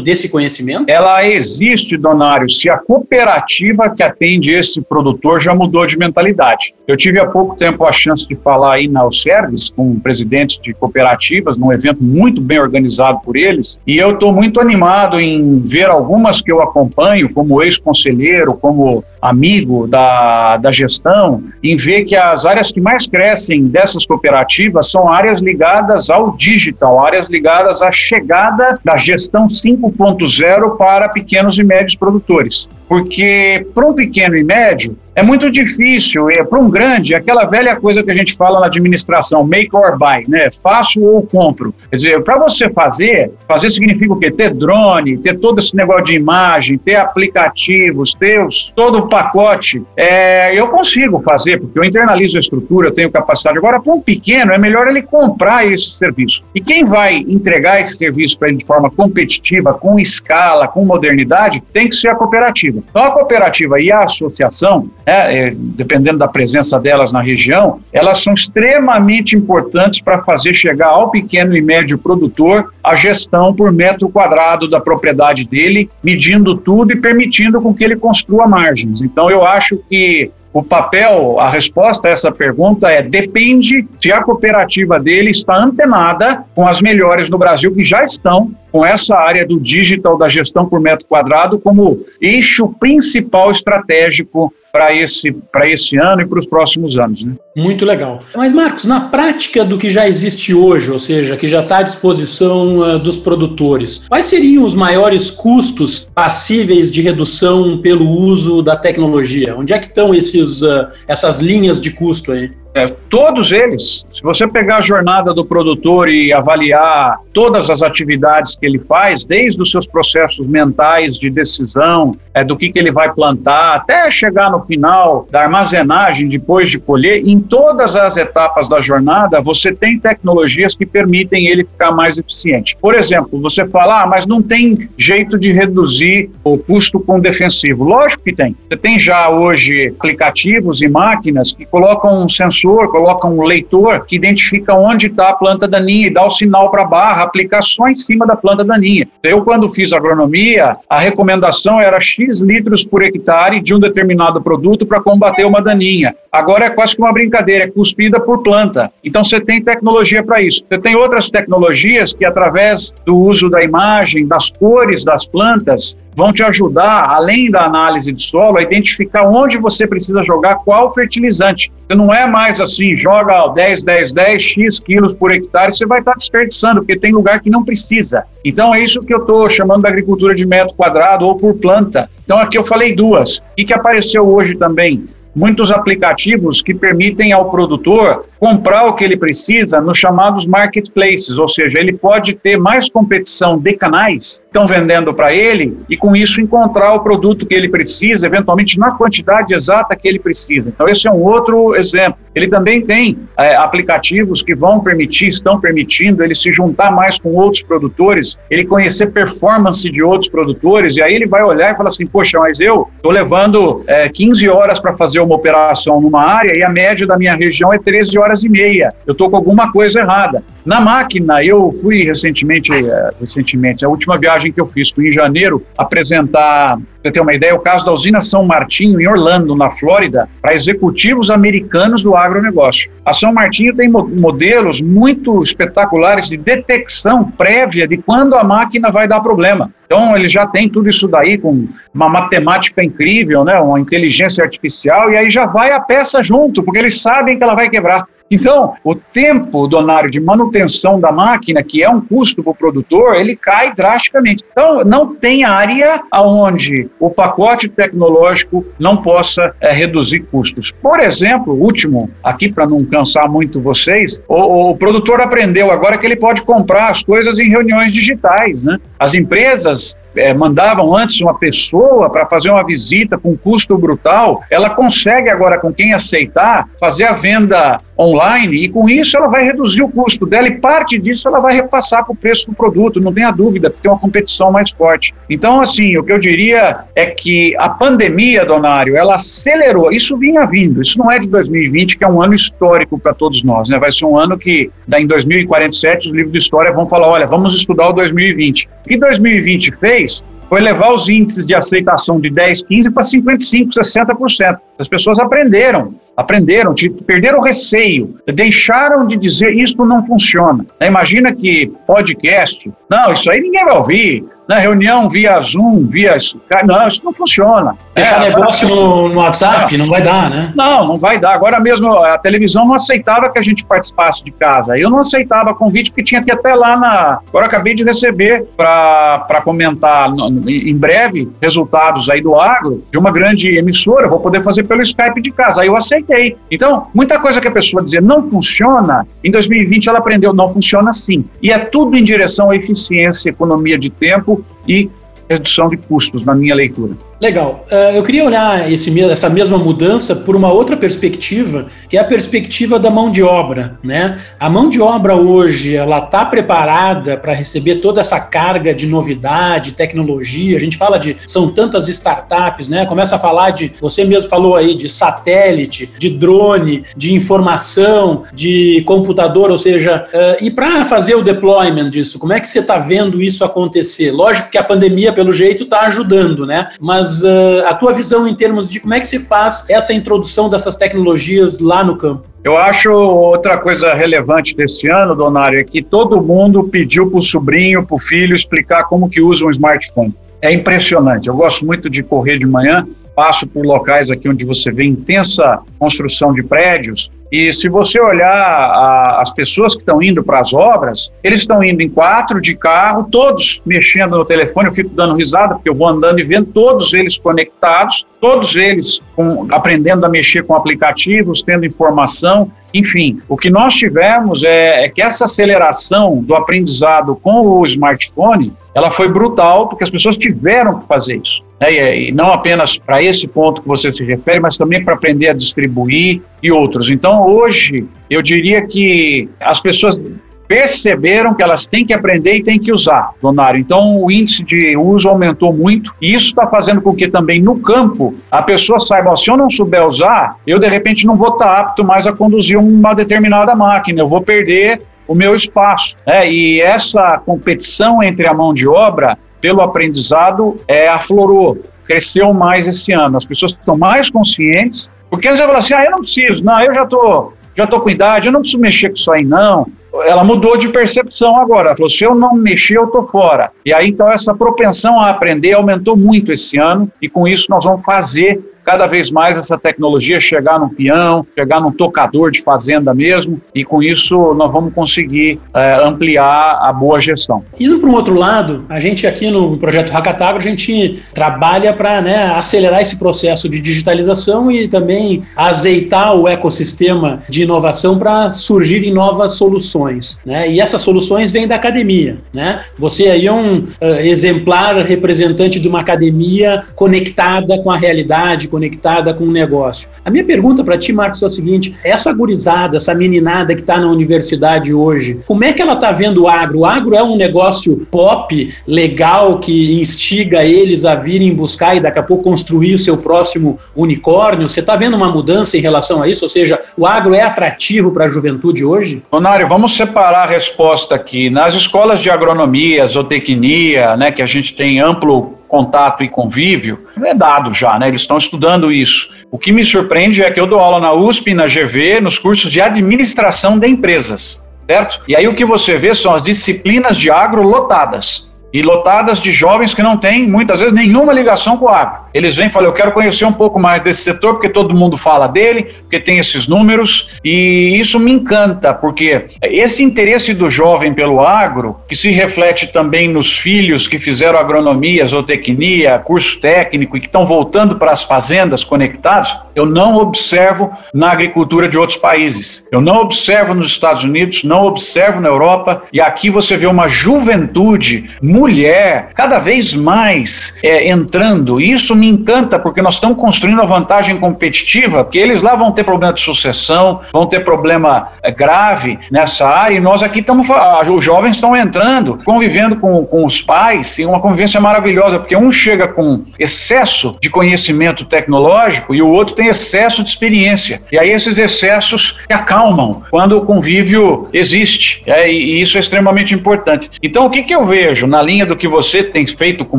desse 0.02 0.30
conhecimento? 0.30 0.86
Ela 0.88 1.28
existe, 1.28 1.98
Donário, 1.98 2.50
se 2.50 2.70
a 2.70 2.78
cooperativa 2.78 3.90
que 3.90 4.04
atende 4.04 4.52
esse 4.52 4.82
produtor 4.82 5.42
já 5.42 5.54
mudou 5.54 5.86
de 5.86 5.98
mentalidade. 5.98 6.74
Eu 6.88 6.96
tive 6.96 7.20
há 7.20 7.26
pouco 7.26 7.56
tempo 7.56 7.86
a 7.86 7.92
chance 7.92 8.28
de 8.28 8.36
falar 8.36 8.76
aí 8.76 8.88
na 8.88 9.02
Alcerves 9.02 9.70
com 9.70 10.00
presidentes 10.00 10.60
de 10.62 10.74
cooperativas, 10.74 11.58
num 11.58 11.72
evento 11.72 12.04
muito 12.04 12.42
bem 12.42 12.60
organizado 12.60 13.20
por 13.24 13.36
eles, 13.36 13.80
e 13.86 13.98
eu 13.98 14.12
estou 14.12 14.32
muito 14.32 14.60
animado 14.60 15.20
em 15.20 15.60
ver 15.60 15.86
algumas 15.86 16.42
que 16.42 16.52
eu 16.52 16.62
acompanho, 16.62 17.34
como 17.34 17.62
ex-conselheiro, 17.62 18.54
como 18.54 19.04
amigo 19.24 19.88
da, 19.88 20.58
da 20.58 20.72
gestão, 20.72 21.42
em 21.64 21.78
ver 21.78 22.04
que 22.04 22.16
as 22.16 22.46
áreas 22.46 22.72
que 22.72 22.82
mais 22.82 23.08
crescem 23.08 23.68
dessas 23.68 24.06
cooperativas 24.06 24.92
são 24.92 25.10
áreas 25.12 25.40
ligadas 25.40 26.10
ao 26.10 26.36
digital, 26.36 27.04
áreas 27.04 27.30
ligadas 27.30 27.82
à 27.82 27.90
chegada 27.90 28.78
da 28.84 28.98
gestão 28.98 29.48
5.0 29.48 30.78
para 30.78 31.08
pequenos 31.08 31.58
e 31.58 31.64
médios 31.64 31.96
produtores. 31.96 32.68
Porque 32.88 33.66
para 33.74 33.88
um 33.88 33.94
pequeno 33.94 34.36
e 34.36 34.44
médio, 34.44 34.98
é 35.16 35.22
muito 35.22 35.52
difícil, 35.52 36.30
é, 36.30 36.44
para 36.44 36.60
um 36.60 36.70
grande, 36.70 37.14
aquela 37.14 37.46
velha 37.46 37.76
coisa 37.76 38.02
que 38.02 38.10
a 38.10 38.16
gente 38.16 38.36
fala 38.36 38.60
na 38.60 38.66
administração, 38.66 39.44
make 39.44 39.76
or 39.76 39.98
buy, 39.98 40.24
né? 40.28 40.50
Faço 40.52 41.02
ou 41.04 41.22
compro. 41.22 41.74
Quer 41.90 41.96
dizer, 41.96 42.24
para 42.24 42.38
você 42.40 42.70
fazer, 42.70 43.32
fazer 43.48 43.70
significa 43.70 44.12
o 44.12 44.18
quê? 44.18 44.32
Ter 44.32 44.54
drone, 44.54 45.18
ter 45.18 45.38
todo 45.38 45.60
esse 45.60 45.76
negócio 45.76 46.06
de 46.06 46.16
imagem, 46.16 46.80
ter 46.80 46.96
aplicativos, 46.96 48.16
ter 48.16 48.44
os, 48.44 48.74
todo 48.76 49.00
o 49.00 49.08
pacote. 49.08 49.84
É, 49.96 50.58
eu 50.60 50.68
consigo 50.70 51.22
fazer, 51.22 51.60
porque 51.60 51.78
eu 51.78 51.84
internalizo 51.84 52.38
a 52.38 52.40
estrutura, 52.40 52.88
eu 52.88 52.94
tenho 52.94 53.12
capacidade. 53.12 53.60
Agora, 53.60 53.80
para 53.80 53.94
um 53.94 54.02
pequeno, 54.02 54.52
é 54.52 54.58
melhor 54.58 54.88
ele 54.88 55.04
comprar 55.04 55.72
esse 55.72 55.92
serviço. 55.92 56.44
E 56.56 56.62
quem 56.62 56.86
vai 56.86 57.18
entregar 57.18 57.80
esse 57.80 57.98
serviço 57.98 58.38
para 58.40 58.48
ele 58.48 58.58
de 58.58 58.66
forma 58.66 58.90
competitiva, 58.90 59.76
com 59.76 60.00
escala, 60.00 60.68
com 60.68 60.84
modernidade, 60.84 61.62
tem 61.72 61.88
que 61.88 61.96
ser 61.96 62.08
a 62.08 62.16
cooperativa. 62.16 62.73
Então, 62.78 63.04
a 63.04 63.12
cooperativa 63.12 63.80
e 63.80 63.92
a 63.92 64.04
associação, 64.04 64.90
né, 65.06 65.48
é, 65.48 65.54
dependendo 65.56 66.18
da 66.18 66.28
presença 66.28 66.80
delas 66.80 67.12
na 67.12 67.22
região, 67.22 67.80
elas 67.92 68.22
são 68.22 68.34
extremamente 68.34 69.36
importantes 69.36 70.02
para 70.02 70.24
fazer 70.24 70.54
chegar 70.54 70.88
ao 70.88 71.12
pequeno 71.12 71.56
e 71.56 71.62
médio 71.62 71.98
produtor 71.98 72.74
a 72.84 72.96
gestão 72.96 73.54
por 73.54 73.72
metro 73.72 74.10
quadrado 74.10 74.70
da 74.70 74.80
propriedade 74.80 75.46
dele, 75.46 75.90
medindo 76.04 76.56
tudo 76.56 76.94
e 76.94 76.96
permitindo 76.96 77.62
com 77.62 77.74
que 77.74 77.84
ele 77.84 77.96
construa 77.96 78.48
margens. 78.48 79.02
Então, 79.02 79.30
eu 79.30 79.46
acho 79.46 79.78
que 79.90 80.32
o 80.54 80.62
papel, 80.62 81.40
a 81.40 81.50
resposta 81.50 82.08
a 82.08 82.12
essa 82.12 82.32
pergunta 82.32 82.88
é: 82.90 83.02
depende 83.02 83.88
se 84.00 84.12
a 84.12 84.22
cooperativa 84.22 85.00
dele 85.00 85.32
está 85.32 85.58
antenada 85.58 86.46
com 86.54 86.68
as 86.68 86.80
melhores 86.80 87.30
no 87.30 87.40
Brasil 87.40 87.74
que 87.74 87.84
já 87.84 88.04
estão 88.04 88.52
com 88.72 88.86
essa 88.86 89.16
área 89.16 89.46
do 89.48 89.60
digital 89.60 90.16
da 90.16 90.30
gestão 90.30 90.68
por 90.68 90.80
metro 90.80 91.08
quadrado 91.08 91.60
como 91.60 92.06
eixo 92.22 92.70
principal 92.80 93.50
estratégico 93.50 94.54
para 94.74 94.92
esse, 94.92 95.32
esse 95.66 95.98
ano 95.98 96.24
e 96.24 96.26
para 96.26 96.40
os 96.40 96.48
próximos 96.48 96.98
anos. 96.98 97.24
Né? 97.24 97.36
Muito 97.56 97.86
legal. 97.86 98.24
Mas, 98.36 98.52
Marcos, 98.52 98.86
na 98.86 99.02
prática 99.02 99.64
do 99.64 99.78
que 99.78 99.88
já 99.88 100.08
existe 100.08 100.52
hoje, 100.52 100.90
ou 100.90 100.98
seja, 100.98 101.38
que 101.38 101.48
já 101.48 101.62
está 101.62 101.78
à 101.78 101.84
disposição 101.84 102.80
uh, 102.80 102.98
dos 102.98 103.20
produtores, 103.20 104.08
quais 104.10 104.26
seriam 104.26 104.64
os 104.64 104.74
maiores 104.74 105.30
custos 105.30 106.10
passíveis 106.16 106.90
de 106.90 107.04
redução 107.04 107.78
pelo 107.84 108.10
uso 108.10 108.64
da 108.64 108.76
tecnologia? 108.76 109.56
Onde 109.56 109.74
é 109.74 109.78
que 109.78 109.86
estão 109.86 110.12
esses, 110.12 110.64
uh, 110.64 110.88
essas 111.08 111.40
linhas 111.40 111.80
de 111.80 111.92
custo 111.92 112.32
aí? 112.32 112.50
É, 112.76 112.88
todos 112.88 113.52
eles, 113.52 114.04
se 114.12 114.24
você 114.24 114.48
pegar 114.48 114.78
a 114.78 114.82
jornada 114.82 115.32
do 115.32 115.46
produtor 115.46 116.10
e 116.10 116.34
avaliar 116.34 117.20
todas 117.32 117.70
as 117.70 117.84
atividades 117.84 118.56
que 118.56 118.66
ele 118.66 118.80
faz, 118.80 119.26
desde 119.26 119.62
os 119.62 119.70
seus 119.70 119.86
processos 119.86 120.48
mentais 120.48 121.16
de 121.18 121.30
decisão, 121.30 122.14
é, 122.34 122.44
do 122.44 122.58
que, 122.58 122.72
que 122.72 122.80
ele 122.80 122.92
vai 122.92 123.14
plantar, 123.14 123.76
até 123.76 124.10
chegar 124.10 124.50
no 124.50 124.62
final 124.62 125.28
da 125.30 125.44
armazenagem 125.44 126.28
depois 126.28 126.70
de 126.70 126.80
colher, 126.80 127.24
em 127.24 127.40
todas 127.40 127.96
as 127.96 128.18
etapas 128.18 128.68
da 128.68 128.80
jornada, 128.80 129.40
você 129.40 129.72
tem 129.72 130.00
tecnologias 130.00 130.74
que 130.74 130.86
permitem 130.86 131.48
ele 131.48 131.64
ficar 131.64 131.92
mais 131.92 132.18
eficiente. 132.18 132.76
Por 132.82 132.96
exemplo, 132.96 133.40
você 133.40 133.68
fala, 133.68 134.04
ah, 134.04 134.08
mas 134.08 134.26
não 134.26 134.42
tem 134.42 134.90
jeito 134.98 135.38
de 135.38 135.52
reduzir 135.52 136.32
o 136.44 136.58
custo 136.58 137.00
com 137.00 137.20
defensivo. 137.20 137.84
Lógico 137.84 138.24
que 138.24 138.34
tem. 138.34 138.56
Você 138.68 138.78
tem 138.78 138.98
já 138.98 139.30
hoje 139.30 139.94
aplicativos 139.96 140.82
e 140.82 140.88
máquinas 140.88 141.54
que 141.54 141.66
colocam 141.66 142.24
um 142.24 142.30
sensor 142.30 142.63
sensor, 142.64 142.90
coloca 142.90 143.28
um 143.28 143.44
leitor 143.44 144.06
que 144.06 144.16
identifica 144.16 144.74
onde 144.74 145.08
está 145.08 145.30
a 145.30 145.34
planta 145.34 145.68
daninha 145.68 146.08
e 146.08 146.14
dá 146.14 146.26
o 146.26 146.32
sinal 146.32 146.72
para 146.72 146.84
a 146.84 146.88
barra, 146.88 147.24
aplicar 147.24 147.62
só 147.62 147.88
em 147.90 147.96
cima 147.96 148.26
da 148.26 148.36
planta 148.36 148.64
daninha. 148.64 149.08
Eu, 149.22 149.44
quando 149.44 149.70
fiz 149.70 149.92
agronomia, 149.92 150.78
a 150.90 151.00
recomendação 151.00 151.80
era 151.80 152.00
X 152.00 152.40
litros 152.40 152.84
por 152.84 153.04
hectare 153.04 153.60
de 153.60 153.74
um 153.76 153.80
determinado 153.80 154.42
produto 154.42 154.86
para 154.86 155.02
combater 155.02 155.46
uma 155.46 155.62
daninha. 155.62 156.16
Agora 156.32 156.66
é 156.66 156.70
quase 156.70 156.96
que 156.96 157.02
uma 157.02 157.12
brincadeira, 157.12 157.66
é 157.66 157.68
cuspida 157.68 158.20
por 158.20 158.42
planta. 158.42 158.92
Então 159.04 159.24
você 159.24 159.40
tem 159.42 159.62
tecnologia 159.62 160.24
para 160.24 160.42
isso. 160.42 160.64
Você 160.68 160.80
tem 160.80 160.96
outras 160.96 161.30
tecnologias 161.30 162.14
que, 162.14 162.26
através 162.26 162.94
do 163.06 163.18
uso 163.18 163.50
da 163.50 163.64
imagem, 163.64 164.28
das 164.28 164.50
cores 164.50 165.04
das 165.04 165.26
plantas, 165.26 165.96
vão 166.16 166.32
te 166.32 166.44
ajudar, 166.44 167.10
além 167.10 167.50
da 167.50 167.66
análise 167.66 168.12
de 168.12 168.24
solo, 168.24 168.58
a 168.58 168.62
identificar 168.62 169.24
onde 169.28 169.58
você 169.58 169.88
precisa 169.88 170.24
jogar 170.24 170.58
qual 170.58 170.94
fertilizante. 170.94 171.72
Você 171.88 171.96
não 171.96 172.14
é 172.14 172.26
mais 172.26 172.53
assim, 172.60 172.96
joga 172.96 173.48
10, 173.48 173.84
10, 173.84 174.12
10, 174.12 174.42
X 174.42 174.80
quilos 174.80 175.16
por 175.16 175.32
hectare, 175.32 175.74
você 175.74 175.86
vai 175.86 176.00
estar 176.00 176.14
desperdiçando, 176.14 176.82
porque 176.82 176.98
tem 176.98 177.12
lugar 177.12 177.40
que 177.42 177.50
não 177.50 177.64
precisa. 177.64 178.24
Então 178.44 178.74
é 178.74 178.84
isso 178.84 179.02
que 179.02 179.14
eu 179.14 179.20
estou 179.20 179.48
chamando 179.50 179.84
da 179.84 179.90
agricultura 179.90 180.36
de 180.36 180.46
metro 180.46 180.76
quadrado 180.76 181.26
ou 181.26 181.36
por 181.36 181.56
planta. 181.56 182.10
Então 182.24 182.38
aqui 182.38 182.58
eu 182.58 182.64
falei 182.64 182.96
duas. 182.96 183.38
O 183.38 183.42
que 183.56 183.74
apareceu 183.74 184.28
hoje 184.28 184.56
também? 184.56 185.08
muitos 185.36 185.72
aplicativos 185.72 186.62
que 186.62 186.74
permitem 186.74 187.32
ao 187.32 187.50
produtor 187.50 188.26
comprar 188.44 188.88
o 188.88 188.94
que 188.94 189.06
ele 189.06 189.16
precisa 189.16 189.80
nos 189.80 189.98
chamados 189.98 190.46
marketplaces, 190.46 191.38
ou 191.38 191.48
seja, 191.48 191.80
ele 191.80 191.94
pode 191.94 192.34
ter 192.34 192.58
mais 192.58 192.90
competição 192.90 193.58
de 193.58 193.72
canais 193.72 194.42
que 194.42 194.48
estão 194.48 194.68
vendendo 194.68 195.14
para 195.14 195.34
ele 195.34 195.78
e 195.90 195.96
com 195.96 196.14
isso 196.14 196.42
encontrar 196.42 196.94
o 196.94 197.00
produto 197.00 197.46
que 197.46 197.56
ele 197.56 197.70
precisa, 197.70 198.28
eventualmente 198.28 198.78
na 198.78 198.92
quantidade 198.92 199.56
exata 199.56 199.96
que 199.96 200.06
ele 200.10 200.20
precisa. 200.20 200.68
Então 200.68 200.90
esse 200.90 201.08
é 201.08 201.12
um 201.12 201.22
outro 201.22 201.74
exemplo. 201.74 202.18
Ele 202.36 202.48
também 202.48 202.82
tem 202.82 203.18
é, 203.38 203.56
aplicativos 203.56 204.42
que 204.42 204.54
vão 204.54 204.82
permitir, 204.82 205.30
estão 205.30 205.62
permitindo 205.62 206.22
ele 206.22 206.36
se 206.36 206.52
juntar 206.52 206.92
mais 206.92 207.18
com 207.18 207.30
outros 207.30 207.62
produtores, 207.62 208.38
ele 208.50 208.66
conhecer 208.66 209.08
performance 209.12 209.90
de 209.90 210.04
outros 210.04 210.30
produtores 210.30 210.98
e 210.98 211.02
aí 211.02 211.14
ele 211.14 211.28
vai 211.28 211.44
olhar 211.44 211.74
e 211.74 211.78
falar 211.78 211.90
assim, 211.90 212.06
poxa, 212.06 212.40
mas 212.40 212.60
eu 212.60 212.90
estou 212.98 213.12
levando 213.12 213.84
é, 213.88 214.10
15 214.10 214.50
horas 214.50 214.82
para 214.82 214.98
fazer 214.98 215.22
uma 215.22 215.36
operação 215.36 216.02
numa 216.02 216.24
área 216.24 216.58
e 216.58 216.62
a 216.62 216.70
média 216.70 217.08
da 217.08 217.18
minha 217.18 217.36
região 217.36 217.72
é 217.72 217.78
13 217.78 218.18
horas 218.18 218.33
e 218.42 218.50
meia. 218.50 218.90
Eu 219.06 219.12
estou 219.12 219.30
com 219.30 219.36
alguma 219.36 219.70
coisa 219.70 220.00
errada. 220.00 220.42
Na 220.66 220.80
máquina, 220.80 221.44
eu 221.44 221.74
fui 221.74 222.04
recentemente, 222.04 222.74
eh, 222.74 223.10
recentemente, 223.20 223.86
a 223.86 223.90
última 223.90 224.18
viagem 224.18 224.50
que 224.50 224.62
eu 224.62 224.66
fiz 224.66 224.92
foi 224.92 225.10
em 225.10 225.12
janeiro, 225.12 225.62
apresentar, 225.78 226.80
você 227.02 227.12
ter 227.12 227.20
uma 227.20 227.34
ideia, 227.34 227.54
o 227.54 227.60
caso 227.60 227.84
da 227.84 227.92
usina 227.92 228.22
São 228.22 228.46
Martinho, 228.46 229.02
em 229.02 229.06
Orlando, 229.06 229.54
na 229.56 229.70
Flórida, 229.70 230.30
para 230.42 230.56
executivos 230.56 231.30
americanos 231.30 232.02
do 232.02 232.16
agronegócio. 232.16 232.90
A 233.06 233.12
São 233.12 233.34
Martinho 233.34 233.76
tem 233.76 233.90
modelos 233.90 234.80
muito 234.80 235.44
espetaculares 235.44 236.30
de 236.30 236.38
detecção 236.38 237.26
prévia 237.30 237.86
de 237.86 237.98
quando 237.98 238.36
a 238.36 238.44
máquina 238.44 238.90
vai 238.90 239.06
dar 239.06 239.20
problema. 239.20 239.70
Então, 239.86 240.16
ele 240.16 240.30
já 240.30 240.48
tem 240.48 240.70
tudo 240.70 240.88
isso 240.90 241.08
daí 241.10 241.38
com 241.38 241.68
uma 241.94 242.08
matemática 242.08 242.82
incrível, 242.82 243.44
né, 243.44 243.60
uma 243.60 243.80
inteligência 243.80 244.44
artificial, 244.44 245.12
e 245.12 245.18
aí 245.18 245.30
já 245.30 245.46
vai 245.46 245.72
a 245.72 245.80
peça 245.80 246.24
junto, 246.24 246.64
porque 246.64 246.80
eles 246.80 247.02
sabem 247.02 247.38
que 247.38 247.44
ela 247.44 247.54
vai 247.54 247.70
quebrar. 247.70 248.06
Então, 248.30 248.74
o 248.84 248.96
tempo, 248.96 249.68
Donário, 249.68 250.10
de 250.10 250.20
manutenção 250.20 251.00
da 251.00 251.12
máquina, 251.12 251.62
que 251.62 251.84
é 251.84 251.90
um 251.90 252.02
custo 252.02 252.42
para 252.42 252.52
o 252.52 252.56
produtor, 252.56 253.16
ele 253.16 253.36
cai 253.36 253.74
drasticamente. 253.74 254.44
Então, 254.52 254.84
não 254.84 255.14
tem 255.14 255.44
área 255.44 256.02
onde 256.14 256.90
o 257.00 257.10
pacote 257.10 257.70
tecnológico 257.70 258.66
não 258.80 258.98
possa 258.98 259.54
é, 259.62 259.72
reduzir 259.72 260.22
custos. 260.32 260.72
Por 260.82 261.00
exemplo, 261.00 261.54
último, 261.54 262.10
aqui 262.24 262.52
para 262.52 262.66
não 262.66 262.84
cansar 262.84 263.30
muito 263.30 263.62
vocês, 263.62 264.22
o, 264.28 264.72
o, 264.72 264.78
produtor 264.78 265.22
aprendeu 265.22 265.72
agora 265.72 265.98
que 265.98 266.06
ele 266.06 266.16
pode 266.16 266.42
comprar 266.42 266.90
as 266.90 267.04
coisas 267.04 267.38
em 267.38 267.50
reuniões 267.50 267.94
digitais. 267.94 268.66
Né? 268.66 268.80
As 269.00 269.14
empresas 269.14 269.98
é, 270.16 270.34
mandavam 270.34 270.96
antes 270.96 271.20
uma 271.22 271.38
pessoa 271.38 272.10
para 272.10 272.26
fazer 272.26 272.50
uma 272.50 272.66
visita 272.66 273.18
com 273.18 273.38
custo 273.38 273.78
brutal, 273.78 274.44
ela 274.50 274.70
consegue 274.70 275.30
agora, 275.30 275.60
com 275.60 275.74
quem 275.74 275.94
aceitar, 275.94 276.68
fazer 276.80 277.06
a 277.06 277.14
venda 277.14 277.80
online 277.98 278.64
e 278.64 278.70
com 278.70 278.90
isso 278.90 279.16
ela 279.16 279.28
vai 279.28 279.44
reduzir 279.44 279.84
o 279.84 279.90
custo 279.90 280.26
dela 280.26 280.48
e 280.48 280.60
parte 280.60 280.98
disso 280.98 281.28
ela 281.28 281.40
vai 281.40 281.56
repassar 281.56 282.04
para 282.04 282.14
o 282.14 282.16
preço 282.16 282.50
do 282.50 282.56
produto, 282.56 283.00
não 283.00 283.14
tenha 283.14 283.32
dúvida, 283.32 283.70
porque 283.70 283.84
tem 283.84 283.92
uma 283.92 284.00
competição 284.00 284.52
mais 284.52 284.72
forte. 284.72 285.14
Então, 285.30 285.62
assim, 285.62 285.96
o 285.98 286.04
que 286.04 286.12
eu 286.12 286.20
diria 286.20 286.80
é 286.96 287.06
que 287.06 287.56
a 287.58 287.70
pandemia, 287.70 288.46
Donário, 288.46 288.98
ela 288.98 289.16
acelerou, 289.16 289.92
isso 289.92 290.18
vinha 290.18 290.46
vindo, 290.46 290.82
isso 290.82 290.98
não 290.98 291.12
é 291.12 291.20
de 291.20 291.28
2020, 291.28 291.98
que 291.98 292.04
é 292.04 292.08
um 292.08 292.22
ano 292.22 292.34
histórico 292.34 293.00
para 293.00 293.14
todos 293.14 293.44
nós, 293.44 293.70
né? 293.70 293.78
Vai 293.78 293.92
ser 293.92 294.06
um 294.06 294.18
ano 294.18 294.38
que, 294.38 294.72
em 294.98 295.08
2047, 295.08 296.08
os 296.08 296.14
livros 296.14 296.32
de 296.32 296.40
história 296.40 296.72
vão 296.72 296.88
falar, 296.88 297.08
olha, 297.08 297.28
vamos 297.28 297.56
estudar 297.56 297.90
o 297.90 297.94
2020. 297.94 298.70
O 298.86 298.90
que 298.90 298.98
2020 298.98 299.76
fez 299.80 300.03
foi 300.50 300.62
levar 300.62 300.94
os 300.94 301.10
índices 301.10 301.46
de 301.46 301.56
aceitação 301.56 302.20
de 302.20 302.30
10, 302.30 302.64
15 302.64 302.92
para 302.92 303.04
55, 303.04 303.72
60%. 303.72 304.60
As 304.78 304.88
pessoas 304.88 305.20
aprenderam 305.20 305.96
aprenderam, 306.16 306.74
perderam 307.06 307.40
o 307.40 307.42
receio, 307.42 308.16
deixaram 308.28 309.08
de 309.08 309.18
dizer 309.18 309.54
isso 309.54 309.84
não 309.84 310.06
funciona. 310.06 310.66
Imagina 310.82 311.34
que 311.34 311.72
podcast, 311.88 312.72
não, 312.90 313.14
isso 313.14 313.30
aí 313.32 313.42
ninguém 313.42 313.66
vai 313.66 313.78
ouvir, 313.78 314.24
na 314.48 314.60
reunião 314.60 315.10
via 315.10 315.40
Zoom, 315.40 315.88
via 315.88 316.16
Skype. 316.18 316.66
Não, 316.66 316.88
isso 316.88 317.02
não 317.04 317.14
funciona. 317.14 317.76
Deixar 317.96 318.24
é, 318.24 318.30
negócio 318.30 318.68
no, 318.68 319.10
no, 319.10 319.20
WhatsApp 319.20 319.78
não, 319.78 319.86
não 319.86 319.92
vai 319.92 320.02
dar, 320.02 320.30
né? 320.30 320.54
Não, 320.56 320.88
não 320.88 320.98
vai 320.98 321.18
dar. 321.18 321.34
Agora 321.34 321.60
mesmo 321.60 321.94
a 321.94 322.18
televisão 322.18 322.66
não 322.66 322.76
aceitava 322.76 323.32
que 323.32 323.40
a 323.40 323.42
gente 323.42 323.64
participasse 323.64 324.24
de 324.24 324.32
casa. 324.32 324.78
Eu 324.78 324.90
não 324.90 325.00
aceitava 325.00 325.54
convite 325.54 325.92
porque 325.92 326.04
tinha 326.04 326.24
que 326.24 326.30
ir 326.30 326.34
até 326.34 326.54
lá 326.54 326.78
na. 326.78 327.20
Agora 327.28 327.46
acabei 327.46 327.74
de 327.74 327.84
receber 327.84 328.46
para 328.58 329.42
comentar 329.44 330.12
no, 330.12 330.50
em 330.50 330.76
breve 330.76 331.30
resultados 331.42 332.10
aí 332.10 332.22
do 332.22 332.36
agro 332.36 332.84
de 332.92 332.98
uma 332.98 333.12
grande 333.12 333.58
emissora. 333.58 334.08
Vou 334.08 334.20
poder 334.20 334.44
fazer 334.44 334.64
pelo 334.64 334.82
Skype 334.82 335.22
de 335.22 335.32
casa. 335.32 335.62
Aí 335.62 335.68
eu 335.68 335.76
aceitei. 335.76 336.36
Então, 336.50 336.88
muita 336.94 337.20
coisa 337.20 337.40
que 337.40 337.48
a 337.48 337.52
pessoa 337.52 337.84
dizia 337.84 338.02
não 338.02 338.28
funciona, 338.30 339.08
em 339.24 339.32
2020 339.32 339.90
ela 339.90 340.00
aprendeu 340.00 340.34
não 340.34 340.50
funciona 340.50 340.92
sim. 340.92 341.26
E 341.42 341.52
é 341.52 341.60
tudo 341.60 341.96
em 341.96 342.04
direção 342.04 342.50
à 342.50 342.56
eficiência, 342.56 343.30
economia 343.30 343.78
de 343.78 343.90
tempo 343.90 344.33
e 344.68 344.90
redução 345.30 345.70
de 345.70 345.78
custos, 345.78 346.24
na 346.24 346.36
minha 346.36 346.56
leitura. 346.56 346.96
Legal. 347.20 347.64
Uh, 347.72 347.96
eu 347.96 348.04
queria 348.04 348.26
olhar 348.26 348.72
esse, 348.72 349.02
essa 349.02 349.30
mesma 349.30 349.58
mudança 349.58 350.16
por 350.16 350.36
uma 350.36 350.52
outra 350.52 350.76
perspectiva, 350.76 351.68
que 351.88 351.98
é 351.98 352.02
a 352.02 352.04
perspectiva 352.04 352.78
da 352.78 352.90
mão 352.90 353.10
de 353.10 353.24
obra. 353.24 353.78
Né? 353.84 354.20
A 354.40 354.50
mão 354.50 354.68
de 354.68 354.82
obra 354.82 355.16
hoje 355.16 355.76
ela 355.76 356.00
está 356.00 356.26
preparada 356.26 357.16
para 357.16 357.34
receber 357.34 357.76
toda 357.76 358.02
essa 358.02 358.20
carga 358.20 358.74
de 358.74 358.88
novidade, 358.88 359.74
tecnologia. 359.74 360.58
A 360.58 360.60
gente 360.60 360.76
fala 360.76 360.98
de 360.98 361.16
são 361.26 361.50
tantas 361.50 361.88
startups, 361.88 362.68
né? 362.68 362.86
Começa 362.86 363.16
a 363.16 363.20
falar 363.20 363.52
de 363.52 363.72
você 363.80 364.04
mesmo 364.04 364.30
falou 364.30 364.56
aí 364.56 364.76
de 364.76 364.90
satélite, 364.90 365.90
de 365.98 366.10
drone, 366.10 366.84
de 366.96 367.14
informação, 367.14 368.24
de 368.34 368.84
computador, 368.86 369.52
ou 369.52 369.58
seja, 369.58 370.06
uh, 370.14 370.44
e 370.44 370.52
para 370.52 370.86
fazer 370.86 371.16
o 371.16 371.22
deployment 371.22 371.90
disso, 371.90 372.20
como 372.20 372.34
é 372.34 372.40
que 372.40 372.48
você 372.48 372.60
está 372.60 372.78
vendo 372.78 373.22
isso 373.22 373.44
acontecer? 373.44 374.12
Lógico 374.12 374.50
que 374.50 374.58
a 374.58 374.64
pandemia 374.64 375.14
pelo 375.14 375.32
jeito 375.32 375.64
está 375.64 375.82
ajudando, 375.82 376.46
né? 376.46 376.68
Mas 376.82 377.13
uh, 377.22 377.68
a 377.68 377.74
tua 377.74 377.94
visão 377.94 378.28
em 378.28 378.34
termos 378.34 378.70
de 378.70 378.80
como 378.80 378.94
é 378.94 379.00
que 379.00 379.06
se 379.06 379.20
faz 379.20 379.66
essa 379.70 379.94
introdução 379.94 380.50
dessas 380.50 380.76
tecnologias 380.76 381.60
lá 381.60 381.84
no 381.84 381.98
campo? 381.98 382.24
Eu 382.44 382.58
acho 382.58 382.92
outra 382.92 383.58
coisa 383.58 383.94
relevante 383.94 384.56
desse 384.56 384.90
ano, 384.90 385.16
Donário, 385.16 385.60
é 385.60 385.64
que 385.64 385.82
todo 385.82 386.22
mundo 386.22 386.64
pediu 386.64 387.10
para 387.10 387.20
o 387.20 387.24
sobrinho, 387.24 387.86
para 387.86 387.96
o 387.96 388.00
filho, 388.00 388.36
explicar 388.36 388.86
como 388.86 389.10
que 389.10 389.22
usa 389.22 389.46
um 389.46 389.50
smartphone. 389.52 390.16
É 390.42 390.52
impressionante. 390.52 391.28
Eu 391.28 391.36
gosto 391.36 391.66
muito 391.66 391.90
de 391.90 392.02
correr 392.02 392.38
de 392.38 392.48
manhã, 392.48 392.88
passo 393.16 393.46
por 393.46 393.66
locais 393.66 394.10
aqui 394.10 394.28
onde 394.28 394.44
você 394.44 394.72
vê 394.72 394.86
intensa 394.86 395.60
construção 395.78 396.34
de 396.34 396.42
prédios 396.42 397.12
e 397.34 397.52
se 397.52 397.68
você 397.68 398.00
olhar 398.00 398.32
a, 398.32 399.20
as 399.20 399.32
pessoas 399.32 399.74
que 399.74 399.82
estão 399.82 400.04
indo 400.04 400.24
para 400.24 400.40
as 400.40 400.54
obras, 400.54 401.12
eles 401.24 401.40
estão 401.40 401.64
indo 401.64 401.82
em 401.82 401.90
quatro 401.90 402.40
de 402.40 402.56
carro, 402.56 403.08
todos 403.10 403.60
mexendo 403.66 404.16
no 404.16 404.24
telefone. 404.24 404.68
Eu 404.68 404.74
fico 404.74 404.92
dando 404.94 405.16
risada 405.16 405.56
porque 405.56 405.68
eu 405.68 405.74
vou 405.74 405.88
andando 405.88 406.20
e 406.20 406.24
vendo 406.24 406.46
todos 406.54 406.94
eles 406.94 407.18
conectados, 407.18 408.06
todos 408.22 408.56
eles 408.56 409.02
com, 409.16 409.48
aprendendo 409.50 410.06
a 410.06 410.10
mexer 410.10 410.44
com 410.44 410.54
aplicativos, 410.54 411.42
tendo 411.42 411.66
informação. 411.66 412.52
Enfim, 412.72 413.20
o 413.28 413.36
que 413.36 413.50
nós 413.50 413.74
tivemos 413.74 414.44
é, 414.44 414.86
é 414.86 414.90
que 414.90 415.02
essa 415.02 415.26
aceleração 415.26 416.22
do 416.22 416.36
aprendizado 416.36 417.16
com 417.16 417.48
o 417.48 417.66
smartphone 417.66 418.54
ela 418.76 418.92
foi 418.92 419.08
brutal 419.08 419.68
porque 419.68 419.84
as 419.84 419.90
pessoas 419.90 420.18
tiveram 420.18 420.80
que 420.80 420.88
fazer 420.88 421.16
isso. 421.16 421.44
Né? 421.60 421.98
E, 421.98 422.12
não 422.12 422.32
apenas 422.32 422.78
para 422.78 423.02
esse 423.02 423.28
ponto 423.28 423.62
que 423.62 423.68
você 423.68 423.92
se 423.92 424.04
refere, 424.04 424.40
mas 424.40 424.56
também 424.56 424.84
para 424.84 424.94
aprender 424.94 425.30
a 425.30 425.34
distribuir 425.34 426.22
e 426.44 426.52
outros. 426.52 426.90
Então, 426.90 427.26
hoje, 427.26 427.88
eu 428.10 428.22
diria 428.22 428.68
que 428.68 429.30
as 429.40 429.62
pessoas 429.62 430.00
perceberam 430.48 431.34
que 431.34 431.42
elas 431.42 431.66
têm 431.66 431.86
que 431.86 431.94
aprender 431.94 432.36
e 432.36 432.44
têm 432.44 432.60
que 432.60 432.72
usar, 432.72 433.12
Donário. 433.22 433.60
Então, 433.60 434.04
o 434.04 434.12
índice 434.12 434.44
de 434.44 434.76
uso 434.78 435.10
aumentou 435.10 435.54
muito 435.54 435.96
e 436.02 436.14
isso 436.14 436.28
está 436.28 436.46
fazendo 436.46 436.82
com 436.82 436.94
que 436.94 437.08
também 437.08 437.42
no 437.42 437.60
campo 437.60 438.14
a 438.30 438.42
pessoa 438.42 438.80
saiba, 438.80 439.16
se 439.16 439.32
eu 439.32 439.38
não 439.38 439.50
souber 439.50 439.88
usar, 439.88 440.38
eu 440.46 440.60
de 440.60 440.68
repente 440.68 441.08
não 441.08 441.16
vou 441.16 441.30
estar 441.30 441.56
tá 441.56 441.62
apto 441.62 441.84
mais 441.84 442.06
a 442.06 442.14
conduzir 442.14 442.60
uma 442.60 442.94
determinada 442.94 443.56
máquina, 443.56 444.02
eu 444.02 444.08
vou 444.08 444.22
perder 444.22 444.82
o 445.08 445.16
meu 445.16 445.34
espaço. 445.34 445.98
Né? 446.06 446.30
E 446.30 446.62
essa 446.62 447.20
competição 447.26 448.04
entre 448.04 448.28
a 448.28 448.34
mão 448.34 448.54
de 448.54 448.68
obra 448.68 449.18
pelo 449.42 449.62
aprendizado 449.62 450.60
é, 450.68 450.88
aflorou, 450.88 451.58
cresceu 451.94 452.34
mais 452.34 452.68
esse 452.68 452.92
ano. 452.92 453.18
As 453.18 453.26
pessoas 453.26 453.52
estão 453.52 453.78
mais 453.78 454.10
conscientes, 454.10 454.90
porque 455.10 455.28
eles 455.28 455.38
vão 455.38 455.48
falar 455.48 455.60
assim, 455.60 455.76
ah, 455.76 455.86
eu 455.86 455.92
não 455.92 456.00
preciso, 456.00 456.44
não, 456.44 456.60
eu 456.62 456.74
já 456.74 456.84
estou 456.84 457.34
já 457.56 457.68
tô 457.68 457.80
com 457.80 457.88
idade, 457.88 458.28
eu 458.28 458.32
não 458.32 458.40
preciso 458.40 458.60
mexer 458.60 458.90
com 458.90 458.96
isso 458.96 459.12
aí, 459.12 459.24
não. 459.24 459.68
Ela 460.08 460.24
mudou 460.24 460.58
de 460.58 460.70
percepção 460.70 461.38
agora, 461.38 461.68
ela 461.68 461.78
falou, 461.78 461.88
se 461.88 462.04
eu 462.04 462.16
não 462.16 462.34
mexer, 462.34 462.78
eu 462.78 462.86
estou 462.86 463.06
fora. 463.06 463.52
E 463.64 463.72
aí, 463.72 463.90
então, 463.90 464.12
essa 464.12 464.34
propensão 464.34 465.00
a 465.00 465.12
aprender 465.12 465.54
aumentou 465.54 465.96
muito 465.96 466.32
esse 466.32 466.58
ano, 466.58 466.92
e 467.00 467.08
com 467.08 467.28
isso 467.28 467.46
nós 467.52 467.64
vamos 467.64 467.86
fazer 467.86 468.42
cada 468.64 468.88
vez 468.88 469.12
mais 469.12 469.38
essa 469.38 469.58
tecnologia 469.58 470.20
chegar 470.20 470.60
num 470.60 470.70
peão, 470.70 471.26
chegar 471.38 471.62
num 471.62 471.72
tocador 471.72 472.32
de 472.32 472.42
fazenda 472.42 472.94
mesmo, 472.94 473.42
e 473.54 473.64
com 473.64 473.82
isso 473.82 474.34
nós 474.34 474.52
vamos 474.52 474.74
conseguir 474.74 475.40
é, 475.54 475.76
ampliar 475.84 476.60
a 476.62 476.72
boa 476.72 477.00
gestão. 477.00 477.44
Indo 477.60 477.80
para 477.80 477.90
um 477.90 477.94
outro 477.94 478.16
lado, 478.16 478.64
a 478.70 478.80
gente 478.80 479.06
aqui 479.06 479.30
no 479.30 479.58
projeto 479.58 479.92
Hackatagro, 479.92 480.38
a 480.38 480.42
gente 480.42 481.02
trabalha 481.14 481.74
para 481.74 482.02
né, 482.02 482.26
acelerar 482.28 482.82
esse 482.82 482.98
processo 482.98 483.50
de 483.50 483.60
digitalização 483.60 484.52
e 484.52 484.68
também 484.68 485.24
azeitar 485.36 486.16
o 486.16 486.28
ecossistema 486.28 487.22
de 487.30 487.44
inovação 487.44 487.98
para 487.98 488.30
surgirem 488.30 488.94
novas 488.94 489.34
soluções. 489.34 490.20
Né? 490.26 490.52
E 490.52 490.60
essas 490.60 490.82
soluções 490.82 491.32
vêm 491.32 491.48
da 491.48 491.56
academia. 491.56 492.18
Né? 492.34 492.62
Você 492.78 493.10
aí 493.10 493.28
é 493.28 493.32
um 493.32 493.60
uh, 493.60 493.68
exemplar 494.02 494.78
representante 494.86 495.60
de 495.60 495.68
uma 495.68 495.82
academia 495.82 496.64
conectada 496.76 497.62
com 497.62 497.72
a 497.72 497.78
realidade, 497.78 498.48
conectada 498.54 499.16
com 499.16 499.24
o 499.24 499.32
negócio. 499.32 499.90
A 500.06 500.12
minha 500.12 500.24
pergunta 500.24 500.64
para 500.64 500.78
ti, 500.78 500.94
Marcos, 500.94 501.24
é 501.24 501.26
o 501.26 501.30
seguinte: 501.30 501.76
essa 501.84 502.14
gurizada, 502.14 502.78
essa 502.78 502.94
meninada 502.94 503.56
que 503.56 503.62
está 503.62 503.80
na 503.80 503.88
universidade 503.88 504.72
hoje, 504.72 505.22
como 505.26 505.44
é 505.44 505.52
que 505.52 505.60
ela 505.60 505.74
está 505.74 505.92
vendo 505.92 506.24
o 506.24 506.28
agro? 506.28 506.60
O 506.60 506.66
agro 506.66 506.96
é 506.96 507.02
um 507.02 507.16
negócio 507.16 507.76
pop, 507.90 508.54
legal, 508.68 509.40
que 509.40 509.82
instiga 509.82 510.44
eles 510.44 510.86
a 510.86 510.94
virem 510.94 511.34
buscar 511.34 511.76
e 511.76 511.80
daqui 511.80 511.98
a 511.98 512.04
pouco 512.04 512.24
construir 512.24 512.76
o 512.76 512.80
seu 512.80 512.96
próximo 512.96 513.58
unicórnio? 513.76 514.48
Você 514.48 514.60
está 514.60 514.76
vendo 514.76 514.96
uma 514.96 515.12
mudança 515.12 515.58
em 515.58 515.62
relação 515.62 516.04
a 516.04 516.08
isso? 516.08 516.24
Ou 516.24 516.30
seja, 516.30 516.60
o 516.78 516.86
agro 516.86 517.16
é 517.16 517.22
atrativo 517.22 517.92
para 517.92 518.06
a 518.06 518.08
juventude 518.08 518.64
hoje? 518.64 519.02
Donário, 519.12 519.48
vamos 519.48 519.76
separar 519.76 520.28
a 520.28 520.30
resposta 520.30 520.94
aqui. 520.94 521.32
Nas 521.32 521.56
escolas 521.56 522.02
de 522.02 522.12
agronomia, 522.12 522.86
zootecnia, 522.86 523.98
né, 523.98 524.12
que 524.12 524.22
a 524.22 524.28
gente 524.28 524.54
tem 524.54 524.80
amplo 524.80 525.40
contato 525.54 526.04
e 526.04 526.10
convívio, 526.10 526.80
é 527.00 527.14
dado 527.14 527.54
já, 527.54 527.78
né? 527.78 527.88
Eles 527.88 528.02
estão 528.02 528.18
estudando 528.18 528.72
isso. 528.72 529.12
O 529.30 529.38
que 529.38 529.52
me 529.52 529.64
surpreende 529.64 530.24
é 530.24 530.32
que 530.32 530.40
eu 530.40 530.48
dou 530.48 530.60
aula 530.60 530.80
na 530.80 530.92
USP, 530.94 531.32
na 531.32 531.46
GV, 531.46 532.02
nos 532.02 532.18
cursos 532.18 532.50
de 532.50 532.60
administração 532.60 533.60
de 533.60 533.68
empresas, 533.68 534.44
certo? 534.68 535.02
E 535.08 535.16
aí 535.16 535.28
o 535.28 535.36
que 535.36 535.46
você 535.46 535.78
vê 535.78 535.94
são 535.94 536.12
as 536.12 536.24
disciplinas 536.24 536.98
de 536.98 537.12
agro 537.12 537.48
lotadas 537.48 538.33
e 538.54 538.62
lotadas 538.62 539.20
de 539.20 539.32
jovens 539.32 539.74
que 539.74 539.82
não 539.82 539.98
têm, 539.98 540.28
muitas 540.28 540.60
vezes, 540.60 540.74
nenhuma 540.74 541.12
ligação 541.12 541.58
com 541.58 541.66
o 541.66 541.70
agro. 541.70 542.04
Eles 542.14 542.36
vêm 542.36 542.48
e 542.48 542.50
falam, 542.52 542.70
eu 542.70 542.74
quero 542.74 542.92
conhecer 542.92 543.26
um 543.26 543.34
pouco 543.34 543.60
mais 543.60 543.82
desse 543.82 544.02
setor, 544.02 544.34
porque 544.34 544.48
todo 544.48 544.76
mundo 544.76 544.96
fala 544.96 545.28
dele, 545.28 545.64
porque 545.82 546.00
tem 546.00 546.20
esses 546.20 546.48
números, 546.48 547.10
e 547.24 547.80
isso 547.80 548.00
me 548.00 548.12
encanta, 548.12 548.72
porque 548.72 549.26
esse 549.42 549.84
interesse 549.84 550.36
do 550.36 550.52
jovem 550.52 550.94
pelo 550.94 551.20
agro, 551.20 551.80
que 551.88 551.96
se 551.96 552.12
reflete 552.12 552.68
também 552.68 553.08
nos 553.08 553.40
filhos 553.40 553.88
que 553.88 553.98
fizeram 553.98 554.38
agronomia, 554.38 555.08
zootecnia, 555.08 555.98
curso 555.98 556.40
técnico 556.40 556.96
e 556.96 557.00
que 557.00 557.08
estão 557.08 557.26
voltando 557.26 557.78
para 557.78 557.92
as 557.92 558.04
fazendas 558.04 558.64
conectados, 558.64 559.36
eu 559.56 559.66
não 559.66 559.98
observo 559.98 560.72
na 560.94 561.12
agricultura 561.12 561.68
de 561.68 561.78
outros 561.78 561.98
países. 561.98 562.68
Eu 562.72 562.82
não 562.82 562.98
observo 562.98 563.56
nos 563.56 563.68
Estados 563.68 564.04
Unidos, 564.04 564.44
não 564.44 564.66
observo 564.66 565.20
na 565.20 565.30
Europa, 565.30 565.84
e 565.92 566.00
aqui 566.00 566.30
você 566.30 566.56
vê 566.56 566.68
uma 566.68 566.88
juventude 566.88 568.12
muito 568.22 568.43
mulher 568.44 569.12
cada 569.16 569.40
vez 569.40 569.74
mais 569.74 570.54
é, 570.62 570.90
entrando. 570.90 571.62
Isso 571.62 571.96
me 571.96 572.10
encanta 572.10 572.60
porque 572.60 572.82
nós 572.82 572.96
estamos 572.96 573.18
construindo 573.18 573.62
a 573.62 573.66
vantagem 573.66 574.18
competitiva, 574.18 575.04
porque 575.04 575.18
eles 575.18 575.42
lá 575.42 575.56
vão 575.56 575.72
ter 575.72 575.86
problema 575.86 576.14
de 576.14 576.20
sucessão, 576.20 577.00
vão 577.14 577.26
ter 577.26 577.46
problema 577.46 578.10
é, 578.22 578.32
grave 578.32 579.00
nessa 579.10 579.48
área, 579.48 579.78
e 579.78 579.80
nós 579.80 580.04
aqui 580.04 580.20
estamos, 580.20 580.46
os 580.94 581.04
jovens 581.04 581.36
estão 581.36 581.56
entrando, 581.56 582.20
convivendo 582.26 582.76
com, 582.76 583.06
com 583.06 583.26
os 583.26 583.42
pais, 583.42 583.98
e 583.98 584.06
uma 584.06 584.20
convivência 584.20 584.60
maravilhosa, 584.60 585.20
porque 585.20 585.38
um 585.38 585.52
chega 585.52 585.88
com 585.88 586.24
excesso 586.38 587.16
de 587.22 587.30
conhecimento 587.30 588.04
tecnológico 588.04 588.94
e 588.94 589.02
o 589.02 589.10
outro 589.10 589.36
tem 589.36 589.48
excesso 589.48 590.04
de 590.04 590.10
experiência. 590.10 590.82
E 590.92 591.00
aí 591.00 591.12
esses 591.12 591.38
excessos 591.38 592.20
se 592.28 592.34
acalmam 592.34 593.04
quando 593.10 593.38
o 593.38 593.46
convívio 593.46 594.28
existe. 594.34 595.02
É, 595.06 595.32
e, 595.32 595.36
e 595.36 595.62
isso 595.62 595.78
é 595.78 595.80
extremamente 595.80 596.34
importante. 596.34 596.90
Então, 597.02 597.26
o 597.26 597.30
que, 597.30 597.44
que 597.44 597.56
eu 597.56 597.64
vejo 597.64 598.06
na 598.06 598.22
linha 598.22 598.33
linha 598.34 598.46
do 598.48 598.56
que 598.56 598.68
você 598.68 599.04
tem 599.04 599.28
feito 599.28 599.64
com 599.64 599.78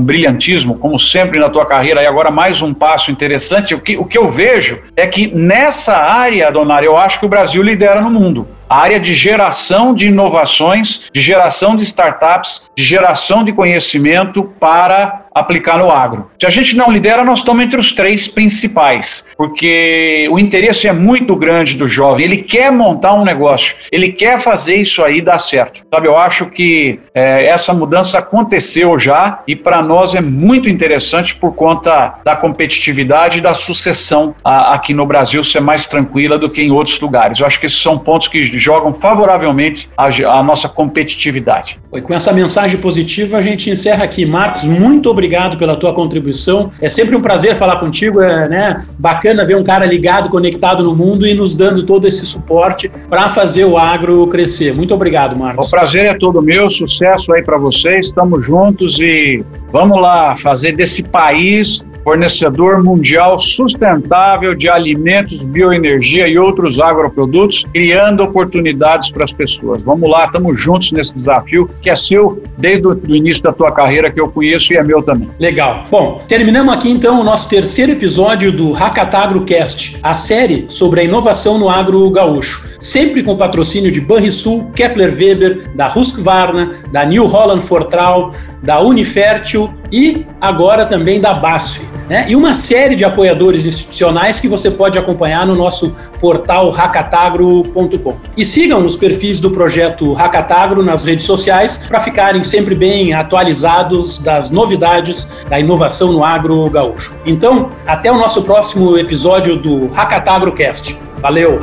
brilhantismo, 0.01 0.79
como 0.79 0.99
sempre 0.99 1.40
na 1.40 1.51
tua 1.51 1.67
carreira, 1.67 2.03
e 2.03 2.07
agora 2.07 2.31
mais 2.31 2.62
um 2.62 2.73
passo 2.73 3.11
interessante, 3.11 3.75
o 3.75 3.81
que, 3.81 3.97
o 3.97 4.05
que 4.05 4.17
eu 4.17 4.31
vejo 4.31 4.81
é 4.97 5.07
que 5.09 5.27
nessa 5.35 5.97
área, 5.97 6.53
Donário, 6.53 6.87
eu 6.87 6.97
acho 6.97 7.19
que 7.19 7.27
o 7.27 7.29
Brasil 7.29 7.62
lidera 7.62 8.01
no 8.01 8.11
mundo 8.11 8.47
área 8.68 8.98
de 8.98 9.12
geração 9.12 9.94
de 9.94 10.09
inovações, 10.09 11.07
de 11.12 11.20
geração 11.20 11.77
de 11.77 11.83
startups, 11.83 12.62
de 12.77 12.85
geração 12.85 13.44
de 13.44 13.53
conhecimento 13.53 14.44
para 14.59 15.24
aplicar 15.35 15.79
no 15.79 15.90
agro. 15.90 16.31
Se 16.38 16.46
a 16.46 16.50
gente 16.50 16.77
não 16.77 16.90
lidera, 16.90 17.24
nós 17.24 17.40
estamos 17.40 17.64
entre 17.64 17.79
os 17.79 17.92
três 17.92 18.29
principais, 18.29 19.27
porque 19.37 20.29
o 20.31 20.38
interesse 20.38 20.87
é 20.87 20.92
muito 20.92 21.35
grande 21.35 21.74
do 21.74 21.88
jovem, 21.88 22.24
ele 22.24 22.37
quer 22.38 22.70
montar 22.70 23.14
um 23.14 23.24
negócio, 23.24 23.74
ele 23.90 24.12
quer 24.12 24.38
fazer 24.38 24.77
isso 24.77 25.03
aí 25.03 25.20
dar 25.20 25.38
certo. 25.38 25.83
Sabe, 25.92 26.07
eu 26.07 26.16
acho 26.16 26.46
que 26.46 27.00
é, 27.12 27.46
essa 27.46 27.74
mudança 27.74 28.18
aconteceu 28.18 28.96
já 28.98 29.40
e 29.46 29.57
para 29.57 29.83
nós 29.83 30.14
é 30.14 30.20
muito 30.20 30.68
interessante 30.68 31.35
por 31.35 31.55
conta 31.55 32.14
da 32.24 32.37
competitividade 32.37 33.38
e 33.38 33.40
da 33.40 33.55
sucessão 33.55 34.37
a, 34.44 34.74
aqui 34.74 34.94
no 34.94 35.05
Brasil 35.05 35.42
ser 35.42 35.61
mais 35.61 35.87
tranquila 35.87 36.38
do 36.38 36.48
que 36.48 36.62
em 36.62 36.70
outros 36.70 37.00
lugares. 37.00 37.40
Eu 37.40 37.46
acho 37.46 37.59
que 37.59 37.66
esses 37.66 37.81
são 37.81 37.98
pontos 37.98 38.29
que 38.29 38.44
jogam 38.59 38.93
favoravelmente 38.93 39.88
a, 39.97 40.07
a 40.07 40.43
nossa 40.43 40.69
competitividade. 40.69 41.79
E 41.93 42.01
com 42.01 42.12
essa 42.12 42.33
mensagem 42.33 42.81
positiva, 42.81 43.38
a 43.38 43.43
gente 43.43 43.71
encerra 43.71 44.05
aqui. 44.05 44.27
Marcos, 44.27 44.64
muito 44.64 45.09
obrigado 45.09 45.57
pela 45.57 45.77
tua 45.77 45.95
contribuição. 45.95 46.71
É 46.81 46.88
sempre 46.88 47.14
um 47.14 47.21
prazer 47.21 47.57
falar 47.57 47.79
contigo. 47.79 48.21
É 48.21 48.49
né, 48.49 48.79
bacana 48.99 49.45
ver 49.45 49.57
um 49.57 49.64
cara 49.64 49.87
ligado, 49.87 50.29
conectado 50.29 50.83
no 50.83 50.95
mundo 50.95 51.27
e 51.27 51.35
nos 51.35 51.55
dando 51.55 51.83
todo 51.85 52.07
esse 52.07 52.27
suporte 52.27 52.90
para 53.09 53.29
fazer 53.29 53.64
o 53.64 53.79
agro 53.79 54.27
crescer. 54.27 54.75
Muito 54.75 54.95
obrigado, 54.95 55.37
Marcos. 55.37 55.69
O 55.69 55.71
prazer 55.71 56.07
é 56.07 56.14
todo 56.14 56.43
meu. 56.43 56.69
Sucesso 56.69 57.33
aí 57.33 57.43
para 57.43 57.59
vocês. 57.59 58.07
Estamos 58.07 58.45
juntos 58.45 59.01
e 59.01 59.45
vamos 59.73 60.01
lá 60.01 60.37
fazer 60.37 60.73
desse 60.73 61.03
país 61.03 61.85
fornecedor 62.05 62.85
mundial 62.85 63.38
sustentável 63.38 64.55
de 64.55 64.69
alimentos, 64.69 65.43
bioenergia 65.43 66.29
e 66.29 66.38
outros 66.38 66.79
agroprodutos, 66.79 67.64
criando 67.73 68.23
oportunidades 68.23 69.11
para 69.11 69.25
as 69.25 69.33
pessoas. 69.33 69.83
Vamos 69.83 70.09
lá, 70.09 70.27
estamos 70.27 70.61
juntos 70.61 70.93
nesse 70.93 71.14
desafio 71.14 71.69
que 71.81 71.88
é 71.88 71.97
seu 71.97 72.43
desde 72.59 72.87
o 72.87 73.01
início 73.09 73.43
da 73.43 73.53
tua 73.53 73.73
carreira 73.73 74.11
que 74.11 74.21
eu 74.21 74.29
conheço 74.29 74.73
e 74.73 74.77
é 74.77 74.83
meu 74.83 75.03
também. 75.03 75.31
Legal. 75.40 75.85
Bom, 75.90 76.23
terminamos 76.29 76.75
aqui 76.75 76.90
então 76.90 77.21
o 77.21 77.25
nosso 77.25 77.49
terceiro 77.49 77.93
episódio 77.93 78.53
do 78.53 78.73
Hackatagro 78.73 79.45
Cast, 79.45 79.99
a 80.03 80.12
série 80.14 80.67
sobre 80.69 81.01
a 81.01 81.05
inovação 81.05 81.59
no 81.59 81.71
agro 81.71 82.11
gaúcho, 82.11 82.69
sempre 82.79 83.23
com 83.23 83.37
patrocínio 83.37 83.90
de 83.90 84.01
Banrisul, 84.01 84.71
Kepler 84.75 85.14
Weber, 85.17 85.71
da 85.75 85.88
Husqvarna, 85.88 86.73
da 86.93 87.05
New 87.05 87.25
Holland 87.27 87.64
Fortral, 87.64 88.33
da 88.62 88.81
Unifértil 88.81 89.73
e 89.90 90.27
agora 90.40 90.85
também 90.85 91.21
da 91.21 91.33
BASF. 91.33 91.94
Né? 92.09 92.27
E 92.29 92.37
uma 92.37 92.55
série 92.55 92.95
de 92.95 93.05
apoiadores 93.05 93.64
institucionais 93.67 94.38
que 94.38 94.49
você 94.49 94.71
pode 94.71 94.99
acompanhar 94.99 95.47
no 95.47 95.55
nosso 95.55 95.93
portal 96.21 96.71
racatagro.com. 96.71 98.17
E 98.37 98.45
sigam 98.45 98.85
os 98.85 98.97
perfis 98.97 99.40
do 99.40 99.51
projeto 99.51 100.12
Racatagro 100.12 100.83
nas 100.83 101.05
redes 101.05 101.25
sociais 101.25 101.77
para 101.77 102.01
ficarem 102.01 102.43
sempre 102.43 102.75
bem 102.75 103.14
atualizados 103.14 104.19
das 104.19 104.51
novidades 104.51 105.29
da 105.49 105.59
inovação 105.59 106.12
no 106.12 106.25
agro 106.25 106.69
gaúcho. 106.69 107.14
Então, 107.25 107.71
até 107.87 108.11
o 108.11 108.19
nosso 108.19 108.43
próximo 108.43 108.99
episódio 108.99 109.57
do 109.57 109.88
Racatagrocast. 109.88 110.99
Valeu! 111.21 111.61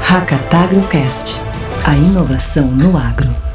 Racatagrocast, 0.00 1.40
a 1.84 1.94
inovação 1.94 2.66
no 2.66 2.96
agro. 2.96 3.49